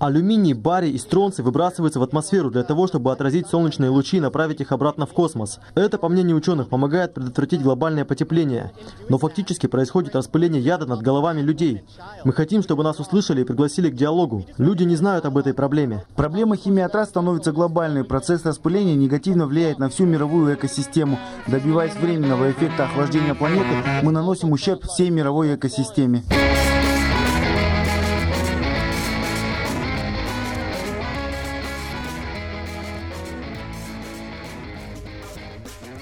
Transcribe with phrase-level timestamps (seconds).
[0.00, 4.60] Алюминий, барий и стронций выбрасываются в атмосферу для того, чтобы отразить солнечные лучи и направить
[4.60, 5.60] их обратно в космос.
[5.76, 8.72] Это, по мнению ученых, помогает предотвратить глобальное потепление.
[9.08, 11.84] Но фактически происходит распыление яда над головами людей.
[12.24, 14.44] Мы хотим, чтобы нас услышали и пригласили к диалогу.
[14.58, 16.04] Люди не знают об этой проблеме.
[16.16, 18.02] Проблема химиотрасс становится глобальной.
[18.02, 21.20] Процесс распыления негативно влияет на всю мировую экосистему.
[21.46, 26.24] Добиваясь временного эффекта охлаждения планеты, мы наносим ущерб всей мировой экосистеме.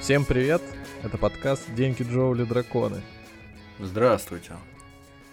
[0.09, 0.63] Всем привет!
[1.03, 3.03] Это подкаст «Деньги Джоули Драконы».
[3.79, 4.55] Здравствуйте.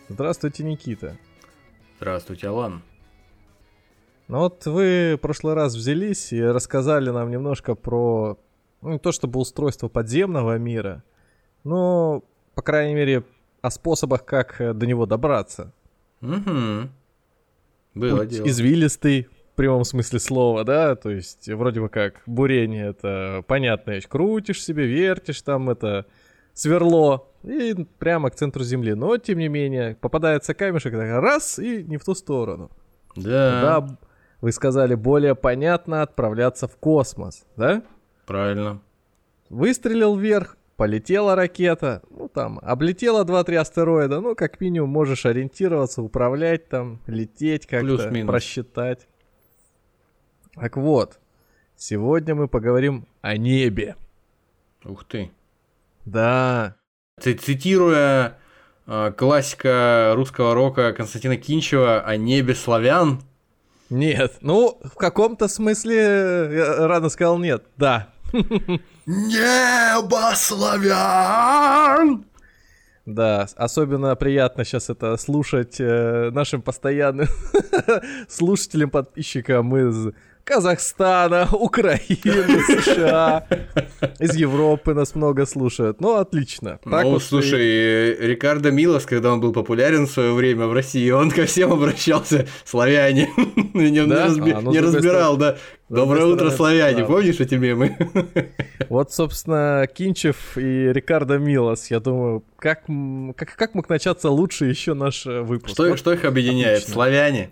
[0.10, 1.16] Здравствуйте, Никита.
[1.96, 2.82] Здравствуйте, Алан.
[4.28, 8.38] Ну вот вы в прошлый раз взялись и рассказали нам немножко про,
[8.82, 11.06] ну не то чтобы устройство подземного мира,
[11.64, 13.23] но, по крайней мере,
[13.62, 15.72] о способах, как э, до него добраться.
[16.22, 16.90] Угу.
[17.94, 18.46] Было Путь дело.
[18.46, 24.08] извилистый, прямом смысле слова, да, то есть вроде бы как бурение, это понятная вещь.
[24.08, 26.06] Крутишь себе, вертишь там это
[26.53, 28.94] сверло и прямо к центру земли.
[28.94, 32.72] Но, тем не менее, попадается камешек, так раз, и не в ту сторону.
[33.16, 33.98] Да, Да,
[34.42, 37.83] вы сказали, более понятно отправляться в космос, да?
[38.26, 38.81] правильно.
[39.50, 46.67] Выстрелил вверх, полетела ракета, ну там, облетела 2-3 астероида, ну как минимум можешь ориентироваться, управлять
[46.67, 47.88] там, лететь как-то,
[48.26, 49.08] просчитать.
[50.56, 51.20] Так вот,
[51.75, 53.95] сегодня мы поговорим о небе.
[54.84, 55.31] Ух ты.
[56.06, 56.75] Да,
[57.20, 58.38] Цитируя
[58.88, 63.22] э, классика русского рока Константина Кинчева о небе славян,
[63.89, 68.09] нет, ну в каком-то смысле, я рано сказал нет, да.
[69.06, 72.26] Небо славян!
[73.06, 77.28] Да, особенно приятно сейчас это слушать э, нашим постоянным
[78.28, 80.14] слушателям, подписчикам из
[80.46, 83.48] Казахстана, Украины, США,
[84.20, 86.00] из Европы нас много слушают.
[86.00, 86.80] Ну, отлично.
[86.83, 90.73] Так ну, вот слушай, и- Рикардо Милос, когда он был популярен в свое время в
[90.73, 93.30] России, он ко всем обращался славяне.
[93.73, 94.28] Не, Да?
[94.28, 95.58] разби- А, ну, не разбирал, да.
[95.89, 97.00] Доброе другой утро, стороны, славяне.
[97.02, 97.05] да.
[97.05, 97.98] Помнишь эти мемы?
[98.89, 102.84] Вот, собственно, Кинчев и Рикардо Милос, я думаю, как,
[103.36, 105.73] как, как мог начаться лучше еще наш э, выпуск?
[105.73, 106.78] Что, Вот что их объединяет?
[106.78, 106.94] отлично.
[106.94, 107.50] Славяне.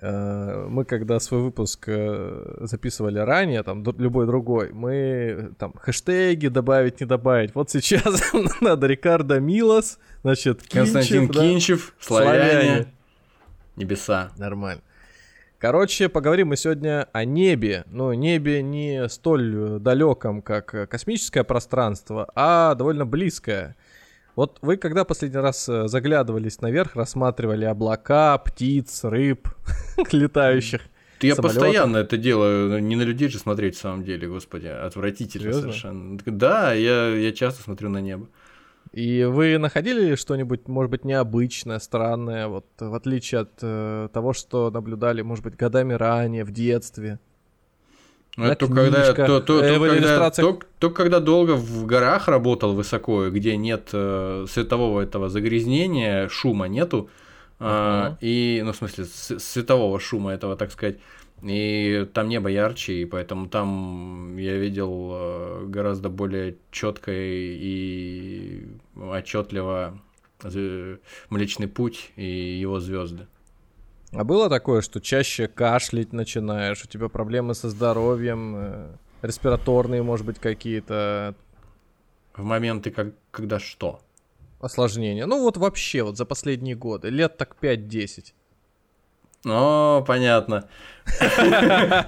[0.00, 7.00] Э, мы когда свой выпуск э, записывали ранее, там любой другой, мы там хэштеги добавить,
[7.00, 7.54] не добавить.
[7.54, 8.22] Вот сейчас
[8.60, 11.42] надо Рикардо Милос, значит, Константин Кинчев, да.
[11.42, 12.38] Кинчев, славяне.
[12.38, 12.86] Славяне.
[13.76, 14.30] Небеса.
[14.36, 14.82] Нормально.
[15.58, 17.82] Короче, поговорим мы сегодня о небе.
[17.86, 23.74] Ну, небе не столь далеком, как э, космическое пространство, а довольно близкое.
[24.38, 29.48] Вот вы когда последний раз э, заглядывались наверх, рассматривали облака, птиц, рыб,
[30.12, 30.80] летающих?
[31.20, 31.60] Я самолётов.
[31.60, 35.60] постоянно это делаю, не на людей же смотреть в самом деле, господи, отвратительно Серьёзно?
[35.62, 36.18] совершенно.
[36.24, 38.28] Да, я, я часто смотрю на небо.
[38.92, 44.70] И вы находили что-нибудь, может быть, необычное, странное, вот в отличие от э, того, что
[44.70, 47.18] наблюдали, может быть, годами ранее, в детстве?
[48.38, 50.48] Ну, это только когда, то, то- э, то в когда, иллюстрациях.
[50.58, 56.68] то- только когда долго в горах работал высоко, где нет э, светового этого загрязнения, шума
[56.68, 57.08] нету,
[57.58, 58.16] Ага.
[58.20, 60.98] и, ну, в смысле, светового шума этого, так сказать,
[61.42, 68.62] и там небо ярче, и поэтому там я видел э, гораздо более четко и
[68.96, 69.98] отчетливо
[70.44, 70.98] з-
[71.30, 73.26] Млечный Путь и его звезды.
[74.12, 80.24] А было такое, что чаще кашлять начинаешь, у тебя проблемы со здоровьем, э, респираторные, может
[80.24, 81.34] быть, какие-то
[82.34, 84.00] В моменты, как, когда что?
[84.60, 85.26] осложнения?
[85.26, 88.34] Ну вот вообще, вот за последние годы, лет так 5-10.
[89.46, 90.64] О, понятно.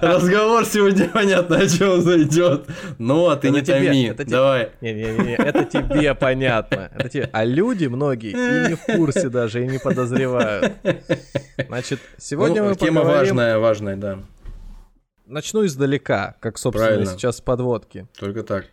[0.01, 2.67] Разговор сегодня понятно, о чем зайдет.
[2.99, 4.03] Ну, а ты Это не тебе, томи.
[4.05, 4.31] это тебе.
[4.35, 4.69] Давай.
[4.81, 6.91] Не-не-не, это тебе понятно.
[6.93, 7.29] Это тебе.
[7.31, 10.73] А люди многие и не в курсе даже, и не подозревают.
[11.67, 13.35] Значит, сегодня Ну, мы Тема поговорим...
[13.35, 14.19] важная, важная, да.
[15.25, 17.11] Начну издалека, как, собственно, Правильно.
[17.11, 18.07] сейчас с подводки.
[18.19, 18.65] Только так.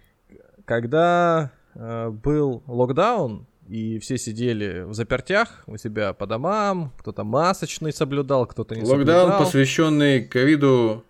[0.64, 7.92] Когда э, был локдаун, и все сидели в запертях у себя по домам, кто-то масочный
[7.92, 9.38] соблюдал, кто-то не Локдаун, соблюдал.
[9.38, 11.04] посвященный ковиду.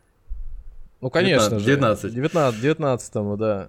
[1.01, 1.65] Ну, конечно же.
[1.65, 2.13] 19.
[2.13, 2.61] 19.
[2.61, 3.69] 19 да.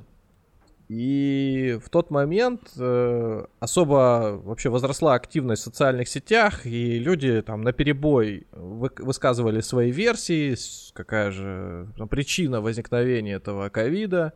[0.88, 7.62] И в тот момент э, особо вообще возросла активность в социальных сетях, и люди там
[7.62, 10.56] на перебой высказывали свои версии,
[10.94, 14.34] какая же там, причина возникновения этого ковида.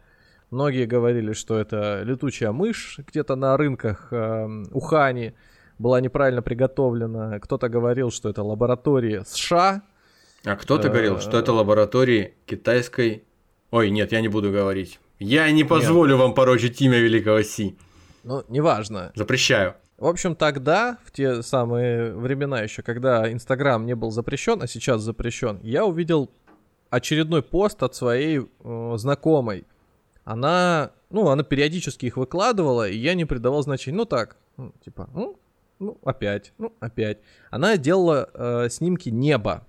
[0.53, 5.33] Многие говорили, что это летучая мышь где-то на рынках э, Ухани
[5.79, 7.39] была неправильно приготовлена.
[7.39, 9.81] Кто-то говорил, что это лаборатория США.
[10.45, 13.23] А кто-то говорил, что это лаборатории китайской...
[13.71, 14.99] Ой, нет, я не буду говорить.
[15.17, 17.75] Я не позволю вам порочить имя великого Си.
[18.23, 19.11] Ну, неважно.
[19.15, 19.73] Запрещаю.
[19.97, 25.01] В общем, тогда, в те самые времена еще, когда Инстаграм не был запрещен, а сейчас
[25.01, 26.29] запрещен, я увидел
[26.91, 29.65] очередной пост от своей э, знакомой.
[30.25, 33.97] Она, ну, она периодически их выкладывала, и я не придавал значения.
[33.97, 35.37] Ну так, ну, типа, ну,
[35.79, 37.19] ну, опять, ну, опять.
[37.51, 39.67] Она делала э, снимки неба.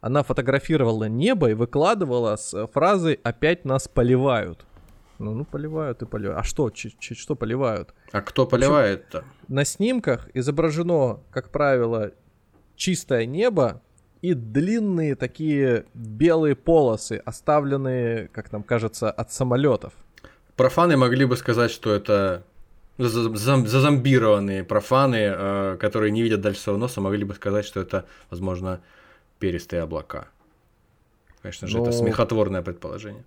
[0.00, 4.64] Она фотографировала небо и выкладывала с фразой «опять нас поливают».
[5.18, 6.40] Ну, ну поливают и поливают.
[6.40, 7.92] А что, ч- ч- что поливают?
[8.10, 9.24] А кто поливает-то?
[9.48, 12.12] На снимках изображено, как правило,
[12.76, 13.82] чистое небо
[14.22, 19.92] и длинные такие белые полосы, оставленные, как нам кажется, от самолетов.
[20.56, 22.42] Профаны могли бы сказать, что это
[22.98, 27.80] за- за- зазомбированные профаны, э, которые не видят дальше своего носа, могли бы сказать, что
[27.80, 28.80] это, возможно,
[29.38, 30.28] перистые облака.
[31.40, 33.24] Конечно же, это Ну, смехотворное предположение.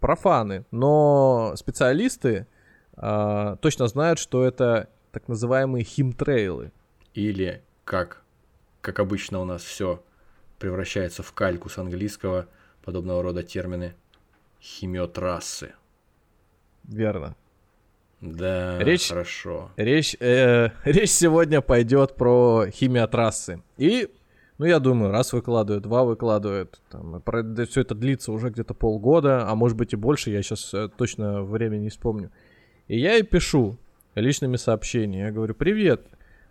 [0.00, 2.46] Профаны, но специалисты
[2.96, 6.70] а, точно знают, что это так называемые химтрейлы.
[7.12, 8.22] Или как,
[8.80, 10.02] как обычно у нас все
[10.58, 12.46] превращается в кальку с английского,
[12.84, 13.94] подобного рода термины,
[14.60, 15.72] химиотрассы.
[16.84, 17.36] Верно.
[18.20, 19.70] Да, Речь- хорошо.
[19.76, 23.62] Речь, э, речь сегодня пойдет про химиотрассы.
[23.76, 24.08] И,
[24.58, 26.80] ну, я думаю, раз выкладывают, два выкладывают.
[26.88, 27.22] Там,
[27.68, 31.76] все это длится уже где-то полгода, а может быть и больше, я сейчас точно время
[31.76, 32.30] не вспомню.
[32.88, 33.76] И я и пишу
[34.14, 35.26] личными сообщениями.
[35.26, 36.06] Я говорю, привет.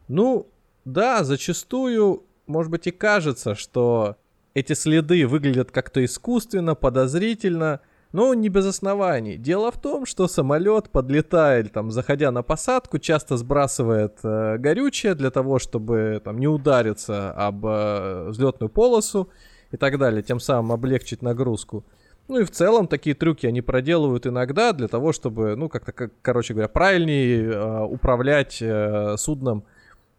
[0.07, 0.47] Ну,
[0.85, 4.17] да, зачастую, может быть, и кажется, что
[4.53, 7.81] эти следы выглядят как-то искусственно, подозрительно,
[8.11, 9.37] но не без оснований.
[9.37, 15.31] Дело в том, что самолет подлетает, там, заходя на посадку, часто сбрасывает э, горючее для
[15.31, 19.29] того, чтобы там не удариться об э, взлетную полосу
[19.71, 21.83] и так далее, тем самым облегчить нагрузку.
[22.27, 26.11] Ну и в целом такие трюки они проделывают иногда для того, чтобы, ну как-то, как,
[26.21, 29.65] короче говоря, правильнее э, управлять э, судном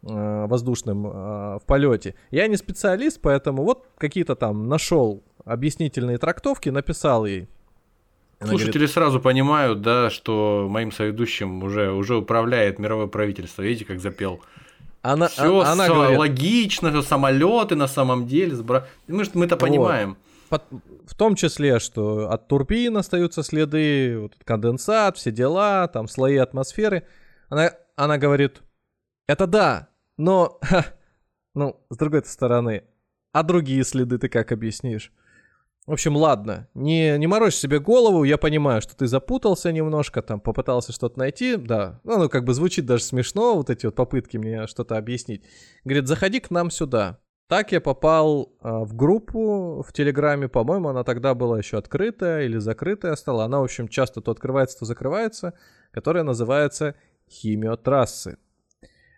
[0.04, 2.14] воздушным э, в полете.
[2.30, 7.48] Я не специалист, поэтому вот какие-то там нашел объяснительные трактовки, написал ей.
[8.40, 13.62] Она Слушатели говорит, сразу понимают, да, что моим соведущим уже, уже управляет мировое правительство.
[13.62, 14.42] Видите, как запел.
[15.02, 18.86] она, Все а- она говорит, логично, что самолеты на самом деле сбра...
[19.06, 19.60] Мы мы-то Вот.
[19.60, 20.16] понимаем.
[20.50, 27.06] В том числе, что от турбин остаются следы, вот конденсат, все дела, там слои атмосферы.
[27.48, 28.62] Она, она говорит,
[29.26, 30.86] это да, но, ха,
[31.54, 32.84] ну, с другой стороны,
[33.32, 35.12] а другие следы ты как объяснишь?
[35.86, 40.40] В общем, ладно, не, не морочь себе голову, я понимаю, что ты запутался немножко, там,
[40.40, 44.38] попытался что-то найти, да, ну, ну, как бы звучит даже смешно, вот эти вот попытки
[44.38, 45.44] мне что-то объяснить.
[45.84, 47.18] Говорит, заходи к нам сюда.
[47.46, 52.56] Так я попал а, в группу в Телеграме, по-моему, она тогда была еще открытая или
[52.56, 53.44] закрытая стала.
[53.44, 55.52] Она, в общем, часто то открывается, то закрывается,
[55.90, 56.94] которая называется
[57.28, 58.38] «Химиотрассы».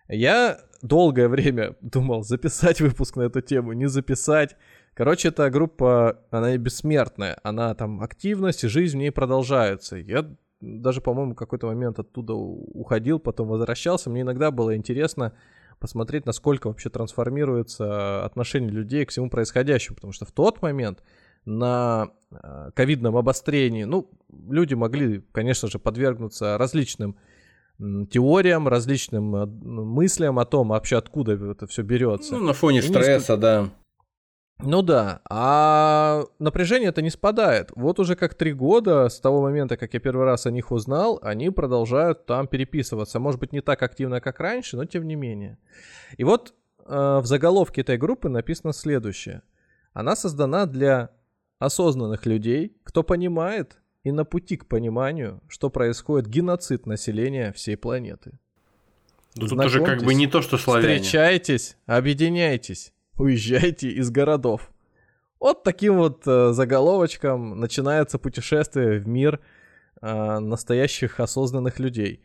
[0.09, 4.57] Я долгое время думал, записать выпуск на эту тему, не записать.
[4.95, 7.39] Короче, эта группа, она и бессмертная.
[7.43, 9.97] Она там активность и жизнь в ней продолжается.
[9.97, 10.27] Я
[10.61, 14.09] даже, по-моему, какой-то момент оттуда уходил, потом возвращался.
[14.09, 15.35] Мне иногда было интересно
[15.79, 19.97] посмотреть, насколько вообще трансформируется отношение людей к всему происходящему.
[19.97, 21.03] Потому что в тот момент
[21.45, 24.11] на э, ковидном обострении, ну,
[24.49, 27.17] люди могли, конечно же, подвергнуться различным
[27.79, 32.35] теориям, различным э, мыслям о том, вообще откуда это все берется.
[32.35, 33.71] Ну, на фоне И стресса, да.
[34.59, 37.71] Ну да, а напряжение это не спадает.
[37.75, 41.19] Вот уже как три года с того момента, как я первый раз о них узнал,
[41.23, 43.21] они продолжают там переписываться.
[43.21, 45.59] Может быть, не так активно, как раньше, но тем не менее.
[46.17, 46.55] И вот
[46.87, 49.43] э, в заголовке этой группы написано следующее.
[49.93, 51.11] Она создана для
[51.59, 58.39] осознанных людей, кто понимает и на пути к пониманию, что происходит геноцид населения всей планеты.
[59.35, 61.03] Тут уже как бы не то, что славяне.
[61.03, 64.71] Встречайтесь, объединяйтесь, уезжайте из городов.
[65.41, 69.41] Вот таким вот э, заголовочком начинается путешествие в мир
[70.01, 72.21] э, настоящих осознанных людей.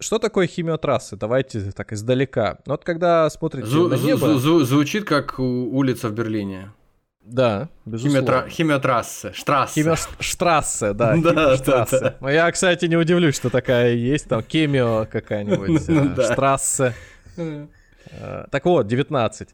[0.00, 1.16] Что такое химиотрассы?
[1.16, 2.58] Давайте так издалека.
[2.66, 4.34] Вот когда смотрите Зу- на небо...
[4.36, 6.72] звучит как улица в Берлине.
[7.24, 8.20] Да, безусловно.
[8.20, 8.48] Химиотра...
[8.48, 9.32] Химиотрассе.
[9.32, 9.80] Штрассе.
[9.80, 11.14] Химиоштрассе, да.
[11.16, 12.00] Да, да, химиоштрассе.
[12.00, 12.16] да.
[12.20, 14.28] Ну, Я, кстати, не удивлюсь, что такая есть.
[14.28, 15.82] Там кемио какая-нибудь.
[15.88, 16.32] Ну э, да.
[16.32, 16.94] Штрассе.
[17.36, 19.48] Э, Так вот, 19.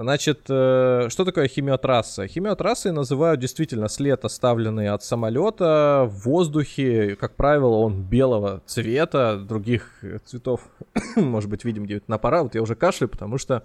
[0.00, 2.26] Значит, э, что такое химиотрасса?
[2.28, 7.16] Химиотрассой называют действительно след, оставленный от самолета в воздухе.
[7.16, 10.60] Как правило, он белого цвета, других цветов,
[11.16, 12.42] может быть, видим где-то на пора.
[12.44, 13.64] Вот я уже кашляю, потому что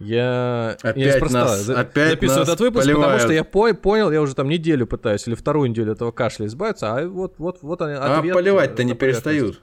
[0.00, 3.06] я, опять я неспроста нас, опять записываю нас этот выпуск, поливают.
[3.06, 6.46] потому что я по, понял, я уже там неделю пытаюсь, или вторую неделю этого кашля
[6.46, 9.60] избавиться, а вот, вот, вот они, А поливать-то не перестают.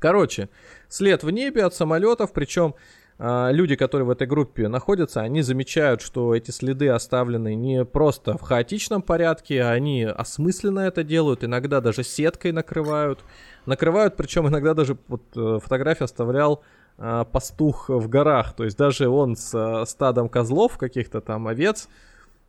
[0.00, 0.48] Короче,
[0.88, 2.74] след в небе от самолетов, причем
[3.16, 8.36] а, люди, которые в этой группе находятся, они замечают, что эти следы оставлены не просто
[8.36, 13.20] в хаотичном порядке, они осмысленно это делают, иногда даже сеткой накрывают.
[13.66, 16.62] Накрывают, причем иногда даже вот э, фотографию оставлял
[16.96, 21.88] пастух в горах, то есть даже он с а, стадом козлов каких-то там овец,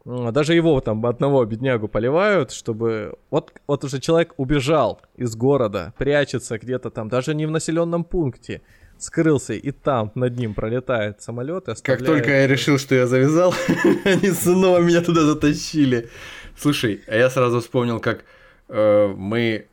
[0.06, 3.16] м, даже его там одного беднягу поливают, чтобы...
[3.32, 8.62] Вот, вот уже человек убежал из города, прячется где-то там, даже не в населенном пункте,
[9.00, 12.06] скрылся, и там над ним пролетает самолет и Как оставляет...
[12.06, 13.54] только я решил, что я завязал,
[14.06, 16.10] они снова меня туда затащили.
[16.56, 18.26] Слушай, а я сразу вспомнил, как
[18.70, 19.68] э, мы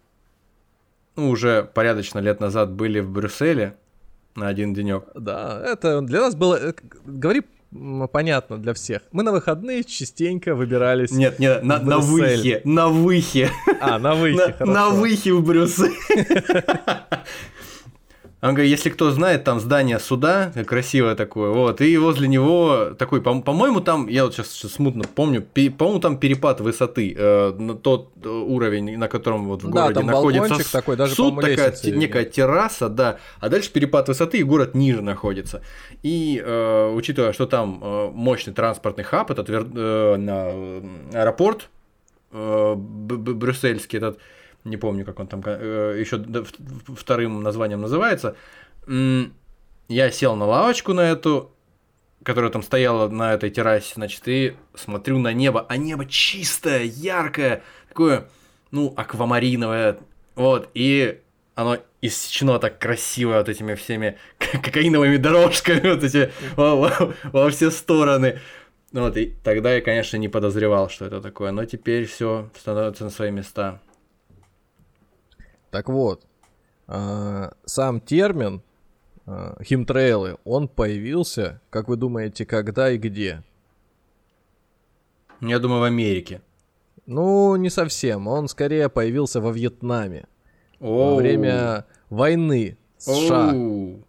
[1.15, 3.77] ну, уже порядочно лет назад были в Брюсселе
[4.35, 5.05] на один денек.
[5.15, 6.57] Да, это для нас было...
[6.57, 6.73] э,
[7.05, 7.43] Говори
[8.13, 9.03] понятно для всех.
[9.13, 11.11] Мы на выходные частенько выбирались...
[11.11, 15.93] Нет, нет, на, на выхе, на выхе, А, на выхе, на, на выхе в Брюссель.
[18.43, 23.23] Он говорит, если кто знает, там здание суда, красивое такое, вот, и возле него такой,
[23.23, 25.43] по- по-моему, там, я вот сейчас, смутно помню,
[25.79, 30.07] по-моему, там перепад высоты, э, тот э, уровень, на котором вот в Да, городе там
[30.07, 32.01] находится с- такой, даже, суд, такая видно.
[32.01, 35.63] некая терраса, да, а дальше перепад высоты, и город ниже находится.
[36.03, 41.69] И э, учитывая, что там э, мощный транспортный хаб, этот вер- э, на, аэропорт,
[42.33, 44.19] э, брюссельский этот,
[44.65, 46.25] не помню, как он там еще
[46.97, 48.37] вторым названием называется.
[49.89, 51.53] Я сел на лавочку на эту,
[52.23, 57.63] которая там стояла на этой террасе, значит, и смотрю на небо, а небо чистое, яркое,
[57.89, 58.29] такое,
[58.71, 59.99] ну, аквамариновое,
[60.35, 61.21] вот, и
[61.55, 67.71] оно иссечено так красиво вот этими всеми кокаиновыми дорожками, вот эти во, во- во все
[67.71, 68.41] стороны.
[68.93, 73.11] Вот, и тогда я, конечно, не подозревал, что это такое, но теперь все становится на
[73.11, 73.81] свои места.
[75.73, 76.27] Так вот,
[76.87, 78.63] а, сам термин
[79.25, 83.43] а, химтрейлы, он появился, как вы думаете, когда и где?
[85.41, 86.43] Я думаю, в Америке.
[87.07, 88.29] Ну, не совсем.
[88.29, 90.27] Он скорее появился во Вьетнаме.
[90.79, 94.05] Во время войны США Оу.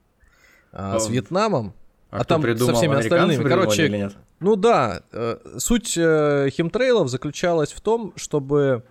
[0.74, 1.10] а, с.
[1.10, 1.74] Вьетнамом.
[2.12, 3.42] А, А там со всеми остальными.
[3.42, 4.12] Короче?
[4.42, 8.84] Ну да, э, суть э, химтрейлов заключалась в том, чтобы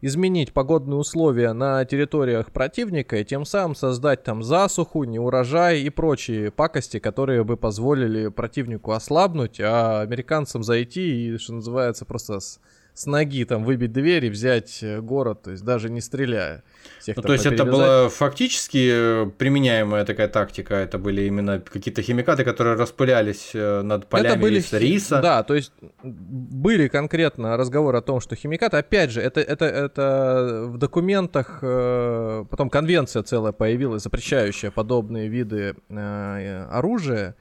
[0.00, 6.50] изменить погодные условия на территориях противника и тем самым создать там засуху, неурожай и прочие
[6.50, 12.60] пакости, которые бы позволили противнику ослабнуть, а американцам зайти и, что называется, просто с,
[12.94, 16.62] с ноги там выбить дверь и взять э, город, то есть даже не стреляя.
[16.98, 22.02] Всех Ну, то есть это была фактически э, применяемая такая тактика, это были именно какие-то
[22.02, 25.20] химикаты, которые распылялись э, над полями это были хи- риса.
[25.20, 30.64] Да, то есть были конкретно разговоры о том, что химикаты, опять же, это, это, это
[30.66, 37.36] в документах, потом конвенция целая появилась, запрещающая подобные виды оружия.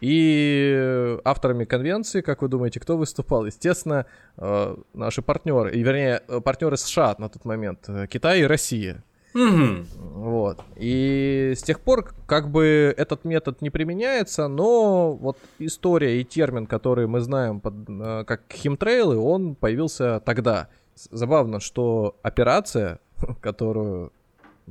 [0.00, 3.46] И авторами конвенции, как вы думаете, кто выступал?
[3.46, 8.44] Естественно, э, наши партнеры, и вернее, э, партнеры США на тот момент, э, Китай и
[8.44, 9.04] Россия.
[9.34, 9.86] Мгм.
[9.96, 10.60] Вот.
[10.76, 16.66] И с тех пор как бы этот метод не применяется, но вот история и термин,
[16.66, 20.68] который мы знаем под, э, как химтрейлы, он появился тогда.
[21.10, 22.98] Забавно, что операция,
[23.40, 24.12] которую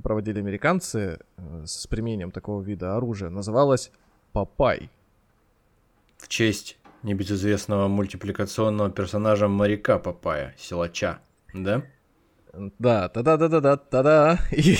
[0.01, 3.91] проводили американцы э, с применением такого вида оружия, называлась
[4.31, 4.89] Папай.
[6.19, 11.19] В честь небезызвестного мультипликационного персонажа моряка Папая, силача.
[11.53, 11.81] Да?
[12.79, 14.39] Да, та-да-да-да-да, та-да.
[14.51, 14.75] И,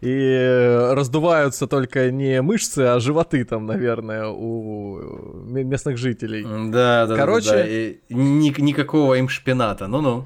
[0.00, 4.98] и раздуваются только не мышцы, а животы там, наверное, у
[5.44, 6.42] местных жителей.
[6.42, 7.66] Да, да, да, Короче- да.
[7.66, 9.86] И ни- никакого им шпината.
[9.88, 10.24] Ну-ну.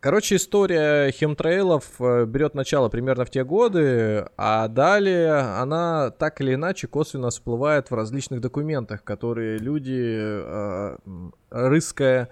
[0.00, 6.54] Короче, история химтрейлов э, берет начало примерно в те годы, а далее она так или
[6.54, 10.96] иначе косвенно всплывает в различных документах, которые люди, э,
[11.50, 12.28] рыская,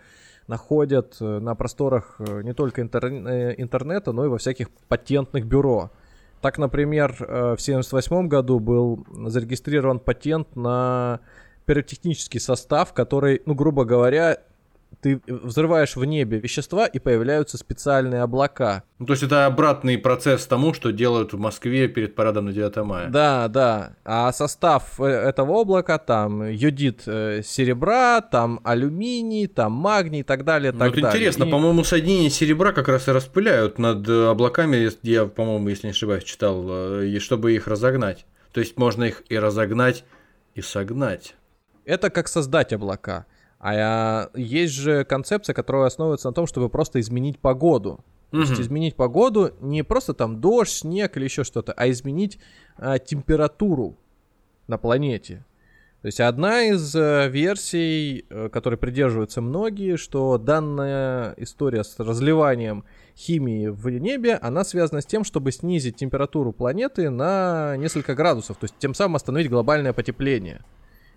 [0.46, 5.90] находят э, на просторах не только интер- интернета, но и во всяких патентных бюро.
[6.40, 11.18] Так, например, в 1978 году был зарегистрирован патент на
[11.64, 14.38] пиротехнический состав, который, ну, грубо говоря,
[15.00, 18.82] ты взрываешь в небе вещества, и появляются специальные облака.
[18.98, 22.76] Ну, то есть это обратный процесс тому, что делают в Москве перед парадом на 9
[22.84, 23.08] мая.
[23.08, 23.92] Да, да.
[24.04, 30.44] А состав э, этого облака там йодит э, серебра, там алюминий, там магний и так
[30.44, 30.72] далее.
[30.72, 31.10] Ну, так вот далее.
[31.10, 35.88] интересно, И- по-моему, соединение серебра как раз и распыляют над э, облаками, я, по-моему, если
[35.88, 36.62] не ошибаюсь, читал,
[37.20, 38.26] чтобы их разогнать.
[38.52, 40.04] То есть можно их и разогнать,
[40.54, 41.34] и согнать.
[41.84, 43.26] Это как создать облака.
[43.58, 48.00] А э, есть же концепция, которая основывается на том, чтобы просто изменить погоду.
[48.32, 52.38] То есть изменить погоду не просто там дождь, снег или еще что-то, а изменить
[52.76, 53.96] а, температуру
[54.66, 55.44] на планете.
[56.02, 62.84] То есть одна из э, версий, которой придерживаются многие, что данная история с разливанием
[63.16, 68.64] химии в небе, она связана с тем, чтобы снизить температуру планеты на несколько градусов, то
[68.64, 70.62] есть тем самым остановить глобальное потепление.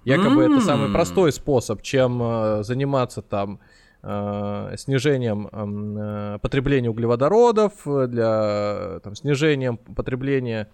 [0.03, 3.59] Якобы это самый простой способ, чем э, заниматься там
[4.01, 10.69] э, снижением эм, э, потребления углеводородов, э, для э, там, снижением потребления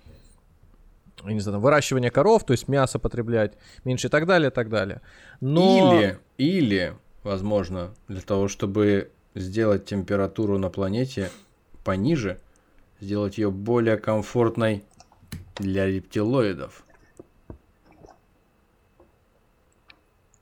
[1.24, 3.54] я не знаю, выращивания коров, то есть мясо потреблять
[3.84, 5.02] меньше и так далее, и так далее.
[5.42, 5.96] Но...
[5.96, 11.32] Или, или, возможно, для того, чтобы сделать температуру на планете
[11.84, 12.40] пониже,
[13.00, 14.84] сделать ее более комфортной
[15.56, 16.85] для рептилоидов.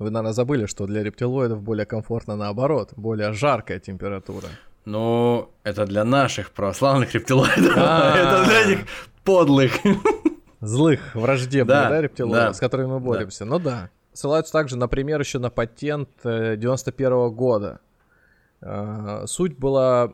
[0.04, 4.48] Вы, наверное, забыли, что для рептилоидов более комфортно наоборот, более жаркая температура.
[4.86, 8.16] Но это для наших православных рептилоидов, А.
[8.44, 8.86] это для них
[9.24, 9.72] подлых.
[10.60, 13.46] Злых, враждебных, Да, рептилоидов, с которыми мы боремся.
[13.46, 13.90] Ну да.
[14.14, 17.80] Ссылаются также, например, еще на патент э, 91 года.
[18.62, 20.14] Э, Суть была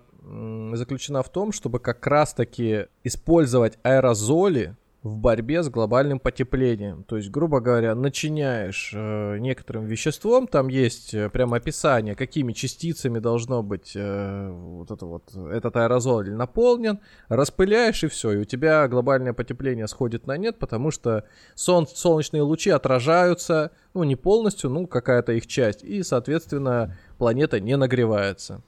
[0.74, 4.76] заключена в том, чтобы как раз-таки использовать аэрозоли
[5.10, 7.04] в борьбе с глобальным потеплением.
[7.04, 13.20] То есть, грубо говоря, начиняешь э, некоторым веществом, там есть э, прямо описание, какими частицами
[13.20, 18.88] должно быть э, вот это вот, этот аэрозоль наполнен, распыляешь и все, и у тебя
[18.88, 21.26] глобальное потепление сходит на нет, потому что
[21.56, 27.76] сон- солнечные лучи отражаются, ну не полностью, ну какая-то их часть, и, соответственно, планета не
[27.76, 28.62] нагревается.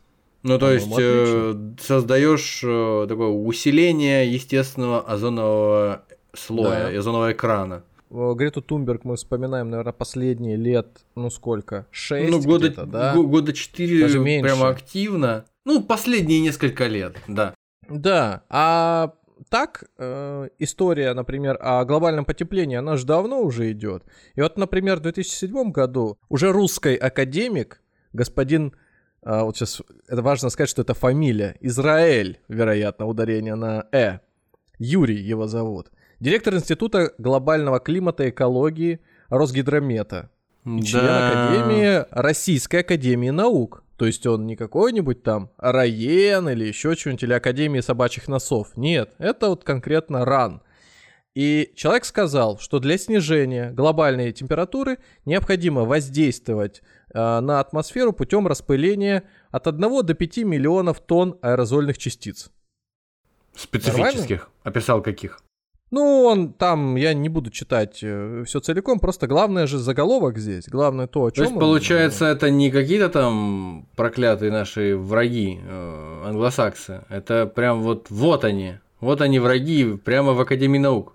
[0.44, 6.98] Ну, то есть По-моему, э, создаешь э, такое усиление естественного озонового слоя, Да.
[7.00, 7.84] озонового экрана.
[8.10, 13.16] О, Грету Тунберг мы вспоминаем, наверное, последние лет, ну сколько, шесть ну, года, где-то, да?
[13.16, 14.44] го- года 4 Даже меньше.
[14.54, 15.46] прямо активно.
[15.66, 17.54] Ну, последние несколько лет, да.
[17.88, 19.14] Да, а
[19.50, 24.04] так э, история, например, о глобальном потеплении, она же давно уже идет.
[24.36, 27.82] И вот, например, в 2007 году уже русский академик,
[28.14, 28.74] господин,
[29.24, 34.20] а, вот сейчас это важно сказать, что это фамилия, Израиль, вероятно, ударение на «э»,
[34.80, 35.92] Юрий его зовут,
[36.22, 40.30] директор Института глобального климата и экологии Росгидромета,
[40.64, 43.84] и член Академии Российской Академии Наук.
[43.98, 48.76] То есть он не какой-нибудь там Раен или еще что-нибудь, или Академии собачьих носов.
[48.76, 50.62] Нет, это вот конкретно РАН.
[51.34, 56.82] И человек сказал, что для снижения глобальной температуры необходимо воздействовать
[57.14, 62.52] э, на атмосферу путем распыления от 1 до 5 миллионов тонн аэрозольных частиц.
[63.56, 64.50] Специфических.
[64.64, 65.42] Описал каких.
[65.92, 71.08] Ну, он там, я не буду читать все целиком, просто главное же заголовок здесь, главное
[71.08, 77.04] то, о То чем есть, получается, это не какие-то там проклятые наши враги, э, англосаксы.
[77.10, 78.76] Это прям вот, вот они.
[79.02, 81.14] Вот они враги прямо в Академии наук.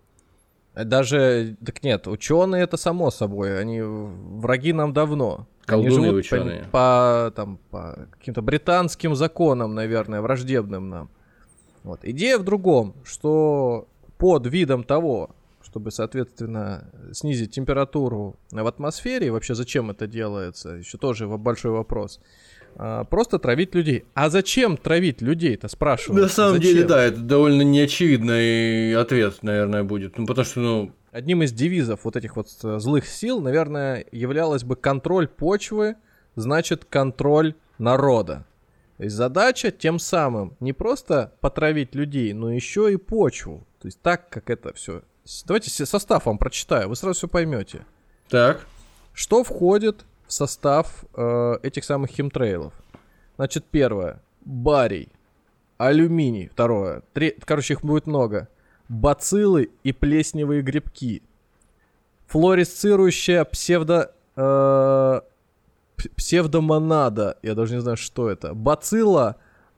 [0.75, 5.47] Даже, так нет, ученые это само собой, они враги нам давно.
[5.67, 6.65] Они Колдуны живут ученые.
[6.65, 11.11] По, по, там, по каким-то британским законам, наверное, враждебным нам.
[11.83, 12.01] Вот.
[12.03, 15.31] Идея в другом, что под видом того,
[15.63, 22.21] чтобы, соответственно, снизить температуру в атмосфере, и вообще зачем это делается, еще тоже большой вопрос,
[22.77, 24.05] а, просто травить людей.
[24.15, 26.23] А зачем травить людей-то, спрашиваю?
[26.23, 26.75] На самом Зачем?
[26.75, 30.19] деле, да, это довольно неочевидный ответ, наверное, будет.
[30.19, 34.65] Ну, потому что, ну, Одним из девизов вот этих вот э, злых сил, наверное, являлось
[34.65, 35.97] бы контроль почвы,
[36.35, 38.45] значит контроль народа.
[38.99, 43.67] То есть задача тем самым не просто потравить людей, но еще и почву.
[43.87, 45.03] То есть так, как это все.
[45.45, 47.87] Давайте состав вам прочитаю, вы сразу все поймете.
[48.29, 48.67] так.
[49.13, 52.73] Что входит в состав э, этих самых химтрейлов?
[53.37, 54.21] Значит, первое.
[54.45, 55.09] Барий.
[55.79, 56.49] Алюминий.
[56.49, 57.03] Второе.
[57.13, 58.49] Тре- Короче, их будет много.
[58.89, 61.23] Бациллы и плесневые грибки.
[62.27, 64.13] Флуоресцирующая псевдо...
[64.35, 65.21] э,
[66.17, 67.39] псевдомонада.
[67.43, 68.53] Я даже не знаю, что это.
[68.53, 69.37] Бацилла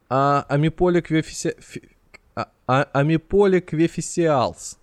[0.09, 1.57] а, амиполиквефиси...
[1.61, 1.91] фи-
[2.69, 4.79] а- а- амиполиквефисиалс.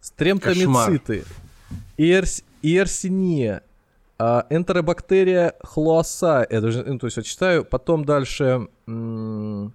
[0.00, 1.24] Стремтомициты.
[1.98, 2.42] Иерс...
[2.62, 3.62] Иерсиния.
[4.18, 9.74] А, энтеробактерия хлоаса, это же, ну, то есть, вот читаю, потом дальше м-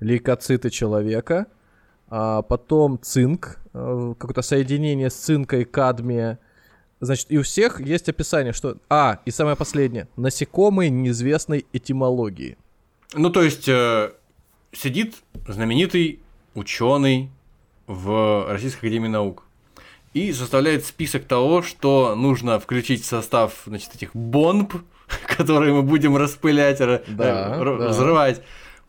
[0.00, 1.46] лейкоциты человека,
[2.08, 6.38] а потом цинк, э, какое-то соединение с цинкой кадмия.
[7.00, 8.76] Значит, и у всех есть описание, что...
[8.90, 10.08] А, и самое последнее.
[10.16, 12.58] Насекомые неизвестной этимологии.
[13.14, 14.10] Ну, то есть, э,
[14.72, 16.20] сидит знаменитый
[16.58, 17.30] ученый
[17.86, 19.44] в Российской Академии Наук
[20.14, 24.74] и составляет список того, что нужно включить в состав значит, этих бомб,
[25.36, 27.92] которые мы будем распылять, ра- Да, э, р- да.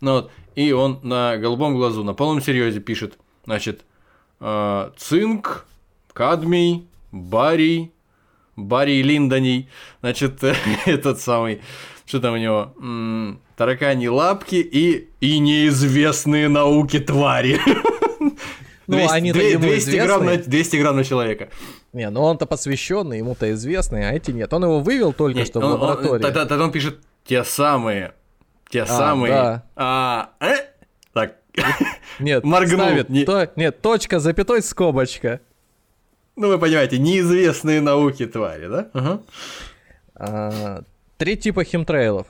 [0.01, 0.31] Ну, вот.
[0.55, 3.81] И он на голубом глазу, на полном серьезе пишет, значит,
[4.39, 5.65] э, цинк,
[6.13, 7.91] кадмий, барий,
[8.55, 9.69] барий линдоний,
[10.01, 10.43] значит,
[10.85, 11.61] этот самый,
[12.05, 12.73] что там у него,
[13.59, 17.59] М, тараканьи лапки и, и неизвестные науки твари.
[18.91, 20.51] Ну, 200 они-то две- ему 200 грамм, на, известны.
[20.51, 21.49] 200 грамм на человека.
[21.93, 24.51] Не, ну он-то посвященный, ему-то известный, а эти нет.
[24.51, 26.21] Он его вывел только Не, что в он- он- лаборатории.
[26.23, 28.13] Тогда тогда он пишет те самые,
[28.71, 29.31] те самые.
[29.31, 29.63] да.
[29.75, 30.55] А, э?
[31.13, 31.35] Так,
[32.19, 35.39] Нет, моргнул, ставит не- то- нет, точка, запятой, скобочка.
[36.35, 38.89] ну вы понимаете, неизвестные науки твари, да?
[38.93, 39.21] Ага.
[40.15, 40.81] А,
[41.17, 42.25] Три типа химтрейлов.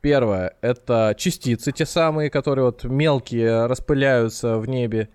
[0.00, 5.08] Первое— это частицы, те самые, которые вот мелкие распыляются в небе,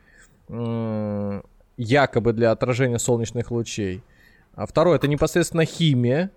[1.78, 4.04] якобы для отражения солнечных лучей.
[4.54, 6.30] А второе— это непосредственно химия,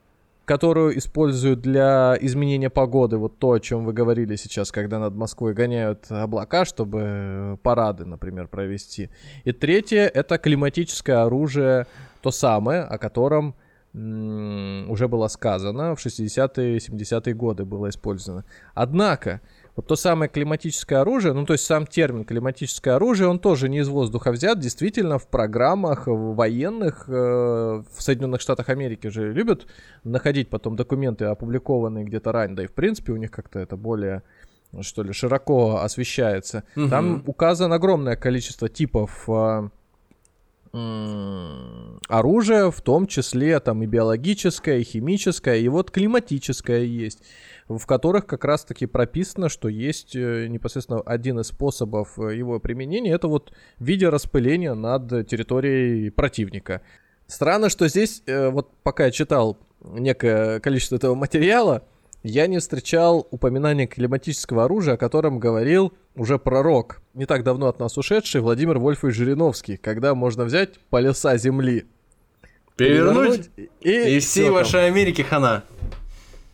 [0.47, 3.19] которую используют для изменения погоды.
[3.19, 8.49] Вот то, о чем вы говорили сейчас, когда над Москвой гоняют облака, чтобы парады, например,
[8.49, 9.11] провести.
[9.45, 11.87] И третье— это климатическое оружие,
[12.23, 13.55] то самое, о котором
[13.95, 18.45] уже было сказано, в 60-е и 70-е годы было использовано.
[18.75, 19.41] Однако,
[19.77, 23.79] вот то самое климатическое оружие, ну то есть сам термин климатическое оружие, он тоже не
[23.79, 29.67] из воздуха взят, действительно в программах в военных э, в Соединенных Штатах Америки же любят
[30.05, 34.23] находить потом документы, опубликованные где-то ранее, да и в принципе у них как-то это более
[34.83, 36.63] что ли, широко освещается.
[36.75, 39.71] Там указано огромное количество типов а,
[40.73, 47.23] м, оружия, в том числе там и биологическое, и химическое, и вот климатическое есть,
[47.69, 53.13] в которых как раз-таки прописано, что есть э, непосредственно один из способов э, его применения,
[53.13, 56.83] это вот в виде распыления над территорией противника.
[57.27, 61.85] Странно, что здесь, э, вот пока я читал некое количество этого материала,
[62.29, 67.79] я не встречал упоминания климатического оружия, о котором говорил уже пророк, не так давно от
[67.79, 71.87] нас ушедший Владимир Вольфович Жириновский, когда можно взять полюса земли,
[72.77, 74.55] Перевернуть, и, и всей там.
[74.55, 75.65] вашей Америки хана.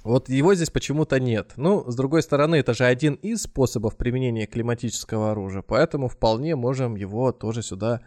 [0.05, 1.53] Вот его здесь почему-то нет.
[1.57, 6.95] Ну, с другой стороны, это же один из способов применения климатического оружия, поэтому вполне можем
[6.95, 8.01] его тоже сюда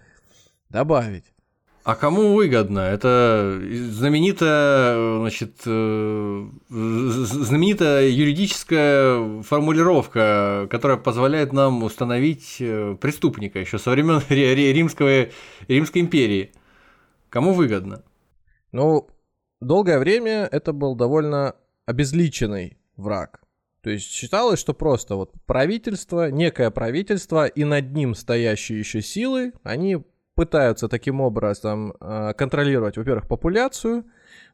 [0.70, 1.26] добавить.
[1.88, 2.80] А кому выгодно?
[2.80, 13.92] Это знаменитая, значит, э, знаменитая юридическая формулировка, которая позволяет нам установить э, преступника еще со
[13.92, 15.28] времен Ри- Ри- Римского,
[15.70, 16.52] Римской империи.
[17.30, 18.04] Кому выгодно?
[18.74, 19.08] Ну,
[19.62, 23.40] долгое время это был довольно обезличенный враг.
[23.82, 29.54] То есть считалось, что просто вот правительство, некое правительство и над ним стоящие еще силы,
[29.64, 30.00] они
[30.38, 34.06] пытаются таким образом э, контролировать, во-первых, популяцию,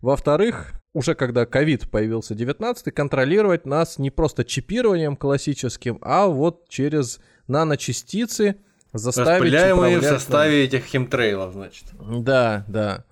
[0.02, 7.19] во-вторых, уже когда ковид появился 19 контролировать нас не просто чипированием классическим, а вот через
[7.48, 8.56] наночастицы
[8.93, 11.86] заставить Распыляемые в составе этих химтрейлов, значит.
[12.00, 13.04] Да, да.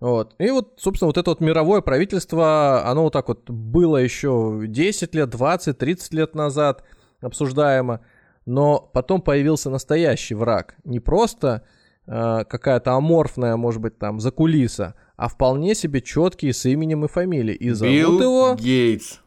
[0.00, 0.34] Вот.
[0.38, 5.14] И вот, собственно, вот это вот мировое правительство, оно вот так вот было еще 10
[5.14, 6.82] лет, 20, 30 лет назад
[7.20, 8.00] обсуждаемо,
[8.46, 10.76] но потом появился настоящий враг.
[10.84, 11.66] Не просто
[12.06, 17.56] э, какая-то аморфная, может быть, там, закулиса, а вполне себе четкий с именем и фамилией.
[17.56, 19.18] И зовут Билл его Гейтс.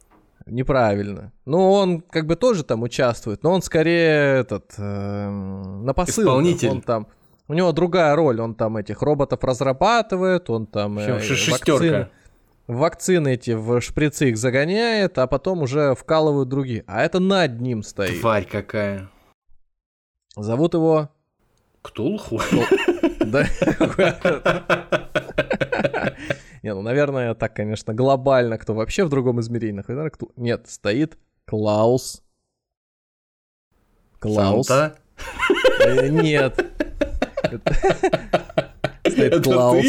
[0.46, 1.32] неправильно.
[1.46, 6.24] Ну, он как бы тоже там участвует, но он скорее этот эм, на посылках.
[6.24, 6.70] Исполнитель.
[6.70, 7.08] Он там,
[7.48, 11.52] у него другая роль, он там этих роботов разрабатывает, он там В общем, э, ш-
[11.52, 12.10] вакцин- шестерка.
[12.68, 16.84] вакцины эти в шприцы их загоняет, а потом уже вкалывают другие.
[16.88, 18.20] А это над ним стоит.
[18.22, 19.10] Тварь какая.
[20.36, 21.10] Зовут его...
[21.82, 22.42] Ктулху?
[23.20, 23.46] Да.
[26.64, 30.28] Не, ну, наверное, так, конечно, глобально, кто вообще в другом измерении находится.
[30.36, 32.24] Нет, стоит Клаус.
[34.20, 34.70] Клаус.
[34.70, 36.56] Э, Нет.
[39.08, 39.86] Стоит Это Клаус.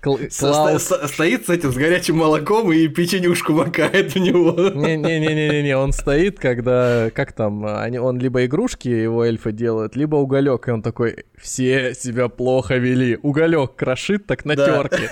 [0.00, 0.32] Клаус.
[0.32, 4.52] Стоит с этим, с горячим молоком и печенюшку макает в него.
[4.74, 10.68] Не-не-не-не-не, он стоит, когда, как там, они, он либо игрушки его эльфы делают, либо уголек,
[10.68, 14.66] и он такой, все себя плохо вели, уголек крошит так на Да.
[14.82, 15.08] терке.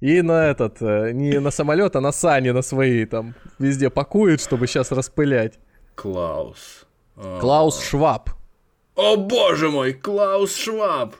[0.00, 4.40] И на этот, э, не на самолет, а на сани на свои там везде пакует,
[4.42, 5.54] чтобы сейчас распылять.
[5.94, 6.86] Клаус.
[7.16, 7.38] А.
[7.40, 8.30] Клаус Шваб.
[8.94, 11.14] О боже мой, Клаус Шваб!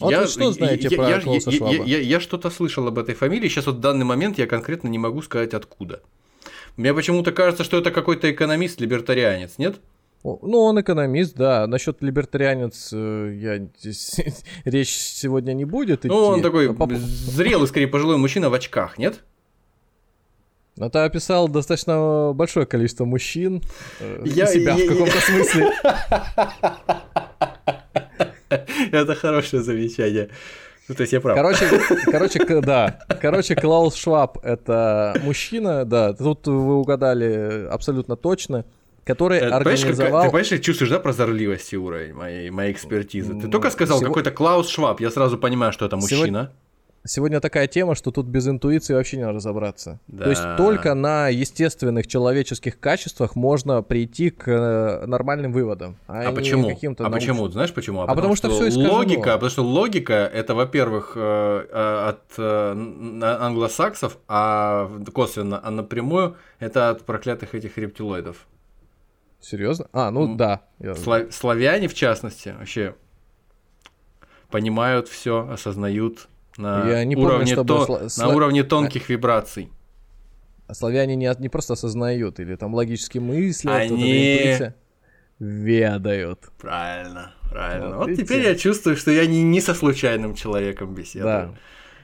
[0.00, 1.74] Вот вы что знаете про я, Клауса я, Шваба?
[1.74, 4.88] Я, я, я что-то слышал об этой фамилии, сейчас вот в данный момент я конкретно
[4.88, 6.00] не могу сказать откуда.
[6.76, 9.80] Мне почему-то кажется, что это какой-то экономист-либертарианец, нет?
[10.24, 11.66] Ну, он экономист, да.
[11.66, 14.16] Насчет либертарианец э, я здесь
[14.64, 16.08] речь сегодня не будет идти.
[16.08, 19.24] Ну, он такой по- зрелый, скорее, пожилой мужчина в очках, нет?
[20.76, 23.62] Это описал достаточно большое количество мужчин.
[24.00, 25.70] э, Я- себя я- в каком-то смысле.
[28.92, 30.28] Это хорошее замечание.
[30.88, 31.36] Ну, то есть я прав.
[31.36, 31.66] Короче,
[32.06, 32.98] короче, да.
[33.20, 36.14] Короче, Клаус Шваб это мужчина, да.
[36.14, 38.64] Тут вы угадали абсолютно точно,
[39.04, 40.22] который Э, понимаешь, как- организовал.
[40.22, 43.38] ты понимаешь, чувствуешь, да, прозорливости уровень моей, моей экспертизы?
[43.38, 46.52] Ты только сказал сего- какой-то Клаус Шваб, я сразу понимаю, что это мужчина.
[47.08, 49.98] Сегодня такая тема, что тут без интуиции вообще не разобраться.
[50.14, 50.56] То есть Да.
[50.58, 55.96] только на естественных человеческих качествах можно прийти к э, нормальным выводам.
[56.06, 56.68] А, А почему?
[56.68, 57.36] каким-то А научным.
[57.36, 57.48] почему?
[57.48, 58.02] Знаешь почему?
[58.02, 58.92] А потому что всё искажено.
[58.94, 62.38] логика, потому что логика это, во-первых, э, э, от
[63.42, 68.46] англосаксов, а косвенно, а напрямую это от проклятых этих рептилоидов.
[69.40, 69.86] Серьезно?
[69.92, 70.36] А, ну М.
[70.36, 70.62] да.
[70.78, 72.94] Я- Сла- славяне, в частности, вообще
[74.50, 79.70] понимают все, осознают на Я не помню, уровне, чтобы то- сла- на уровне тонких вибраций.
[80.70, 84.72] Славяне не, не просто осознают или там логически мыслят, вот эта Они-
[85.38, 86.50] ведают.
[86.58, 87.88] Правильно, правильно.
[87.88, 88.26] Вот Вот, видите?
[88.26, 91.24] теперь я чувствую, что я не, не со случайным человеком беседую.
[91.24, 91.54] Да.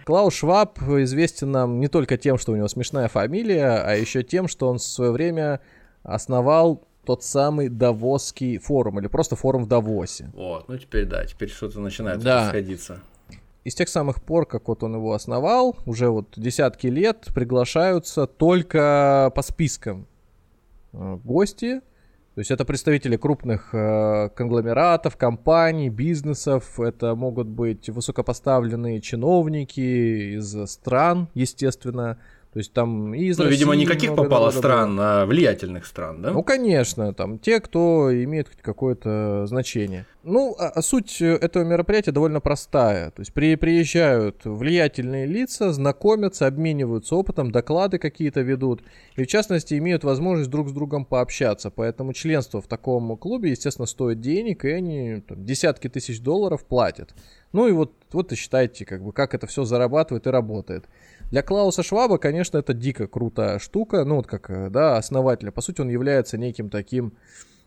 [0.04, 4.48] Клаус Шваб известен нам не только тем, что у него смешная фамилия, а еще тем,
[4.48, 5.60] что он в свое время
[6.02, 10.30] основал тот самый Давосский форум, или просто форум в Давосе.
[10.34, 12.44] Вот, ну теперь да, теперь что-то начинает Да.
[12.44, 13.00] расходиться.
[13.64, 18.26] И с тех самых пор, как вот он его основал, уже вот десятки лет приглашаются
[18.26, 20.06] только по спискам
[20.92, 21.80] э, гости.
[22.34, 26.78] То есть это представители крупных э, конгломератов, компаний, бизнесов.
[26.78, 32.18] Это могут быть высокопоставленные чиновники из стран, естественно.
[32.54, 34.56] То есть там и из Ну, видимо, России никаких много попало было.
[34.56, 36.30] стран, а влиятельных стран, да?
[36.30, 40.06] Ну, конечно, там те, кто имеет какое-то значение.
[40.22, 43.10] Ну, а, а суть э, этого мероприятия довольно простая.
[43.10, 48.84] То есть при, приезжают влиятельные лица, знакомятся, обмениваются опытом, доклады какие-то ведут.
[49.16, 51.72] И в частности имеют возможность друг с другом пообщаться.
[51.72, 57.16] Поэтому членство в таком клубе, естественно, стоит денег, и они там, десятки тысяч долларов платят.
[57.52, 60.84] Ну и вот, вот и считайте, как бы, как это все зарабатывает и работает.
[61.34, 65.50] Для Клауса Шваба, конечно, это дико крутая штука, ну вот как, э, да, основателя.
[65.50, 67.14] По сути, он является неким таким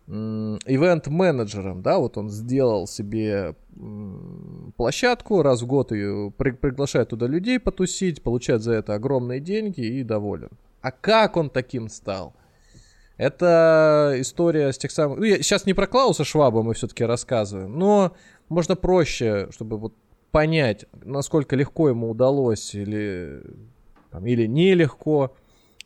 [0.08, 3.56] ивент-менеджером, да, вот он сделал себе
[4.78, 9.82] площадку, раз в год ее при- приглашает туда людей потусить, получает за это огромные деньги
[9.82, 10.52] и доволен.
[10.80, 12.36] А как он таким стал?
[13.18, 15.20] Это история с тех самых...
[15.20, 18.16] Ну, я сейчас не про Клауса Шваба мы все-таки рассказываем, но
[18.48, 19.94] можно проще, чтобы вот
[20.32, 23.42] понять, насколько легко ему удалось или,
[24.12, 25.36] там, или нелегко,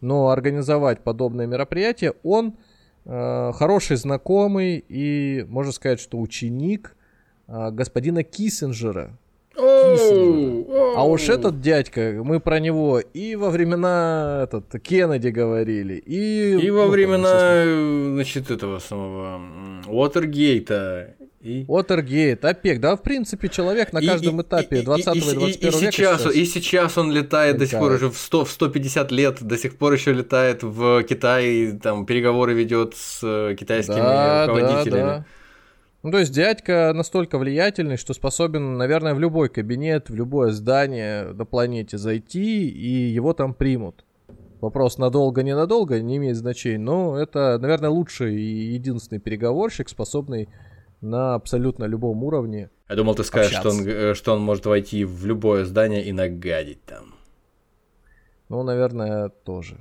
[0.01, 2.57] но организовать подобное мероприятие, он
[3.05, 6.95] э, хороший знакомый и, можно сказать, что ученик
[7.47, 9.17] э, господина Киссинджера.
[10.95, 16.57] А уж этот дядька, мы про него и во времена этот, Кеннеди говорили, и...
[16.57, 19.41] И во ну, времена, там, э, значит, этого самого
[19.87, 21.15] Уотергейта.
[21.43, 21.65] И...
[21.67, 25.19] Уотергейт, ОПЕК, да, в принципе, человек на И- каждом и- этапе и- и- 20 и,
[25.19, 26.35] и- 21 и века сейчас, сейчас.
[26.35, 29.77] И сейчас он летает до сих пор уже в, 100, в 150 лет, до сих
[29.77, 35.01] пор еще летает в Китай, там переговоры ведет с э, китайскими Да, да, руководителями.
[35.01, 35.25] да.
[36.03, 41.25] Ну, то есть дядька настолько влиятельный, что способен, наверное, в любой кабинет, в любое здание
[41.33, 44.03] на планете зайти, и его там примут.
[44.61, 50.49] Вопрос надолго, ненадолго, не имеет значения, но это, наверное, лучший и единственный переговорщик, способный
[51.01, 52.69] на абсолютно любом уровне.
[52.89, 56.11] Я думал, ты скажешь, что он, э, что он может войти в любое здание и
[56.11, 57.15] нагадить там,
[58.49, 59.77] Ну, наверное, тоже.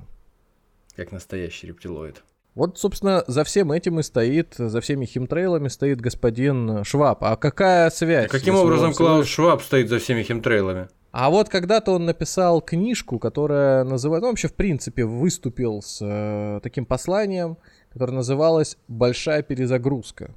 [0.95, 2.23] как настоящий рептилоид.
[2.53, 7.23] Вот, собственно, за всем этим и стоит, за всеми химтрейлами стоит господин Шваб.
[7.23, 8.29] А какая связь?
[8.29, 10.89] Каким если образом Клаус Шваб стоит за всеми химтрейлами?
[11.11, 16.59] А вот когда-то он написал книжку, которая называется, ну вообще в принципе выступил с э,
[16.61, 17.57] таким посланием,
[17.91, 20.33] которое называлось «Большая перезагрузка».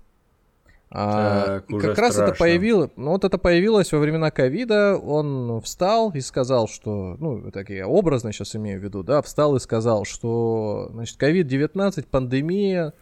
[0.96, 2.36] А, Так, как раз это страшно.
[2.36, 7.70] появилось, ну вот это появилось во времена ковида, он встал и сказал, что, ну, так
[7.70, 12.92] я образно сейчас имею в виду, да, встал и сказал, что, значит, ковид-19, пандемия,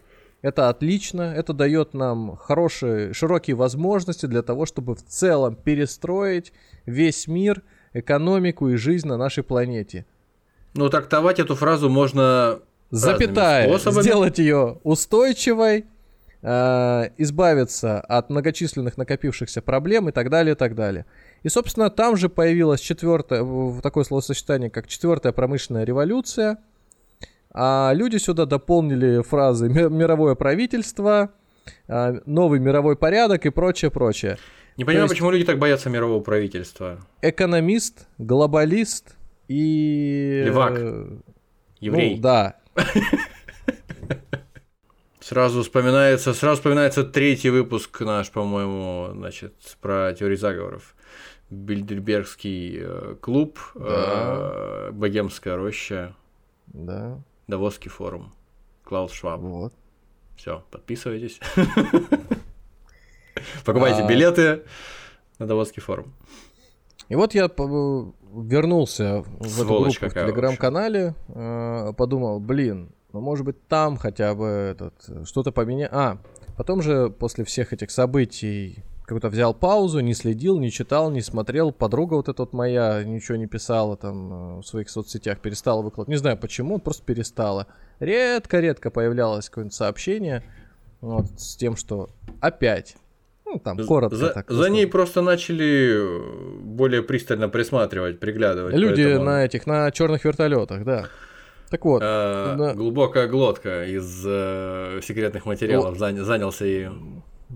[0.41, 6.55] это отлично, это дает нам хорошие, широкие возможности для того, чтобы в целом перестроить
[6.87, 10.07] весь мир, экономику и жизнь на нашей планете.
[10.73, 15.85] Ну, трактовать эту фразу можно Запятая, сделать ее устойчивой,
[16.43, 21.07] избавиться от многочисленных накопившихся проблем и так далее, и так далее.
[21.45, 23.45] И, собственно, там же появилось четвертое,
[23.81, 26.59] такое словосочетание, как четвертая промышленная революция.
[27.55, 31.31] А люди сюда дополнили фразы «ми- мировое правительство,
[31.87, 34.37] а, новый мировой порядок и прочее, прочее.
[34.77, 36.99] Не понимаю, почему люди так боятся мирового правительства.
[37.21, 39.17] Экономист, глобалист
[39.49, 40.43] и...
[40.47, 40.73] Левак.
[40.77, 41.07] э,
[41.79, 42.17] Еврей.
[42.17, 42.57] Ну, да.
[45.23, 50.97] Сразу вспоминается, сразу вспоминается третий выпуск наш, по-моему, значит, про теории заговоров.
[51.49, 56.17] Бильдербергский э, клуб, э, Богемская роща,
[56.67, 58.33] Да, Давосский форум,
[58.83, 59.41] Клаус Шваб.
[59.41, 59.73] вот.
[60.37, 61.39] Все, подписывайтесь.
[63.65, 64.09] Покупайте А.
[64.09, 64.63] билеты
[65.39, 66.13] на Давосский форум.
[67.09, 73.67] И вот я вернулся в эту группу в телеграм-канале, э, подумал, блин, ну может быть
[73.69, 75.91] там хотя бы этот э, что-то поменять.
[75.93, 76.19] А,
[76.57, 81.73] потом же после всех этих событий как-то взял паузу, не следил, не читал, не смотрел.
[81.73, 86.09] Подруга вот эта вот моя ничего не писала там э, в своих соцсетях, перестала выкладывать.
[86.09, 87.67] Не знаю почему, просто перестала.
[88.01, 90.43] Редко-редко появлялось какое-нибудь сообщение
[91.01, 92.09] вот, с тем, что
[92.41, 92.97] опять.
[93.45, 94.49] Ну, там, коротко за, так.
[94.49, 94.73] за просто.
[94.73, 98.75] ней просто начали э, более пристально присматривать, приглядывать.
[98.75, 101.09] Люди поэтому, на этих, на черных вертолетах, да.
[101.73, 106.87] Так вот, э, глубокая глотка из э, секретных материалов зан- занялся и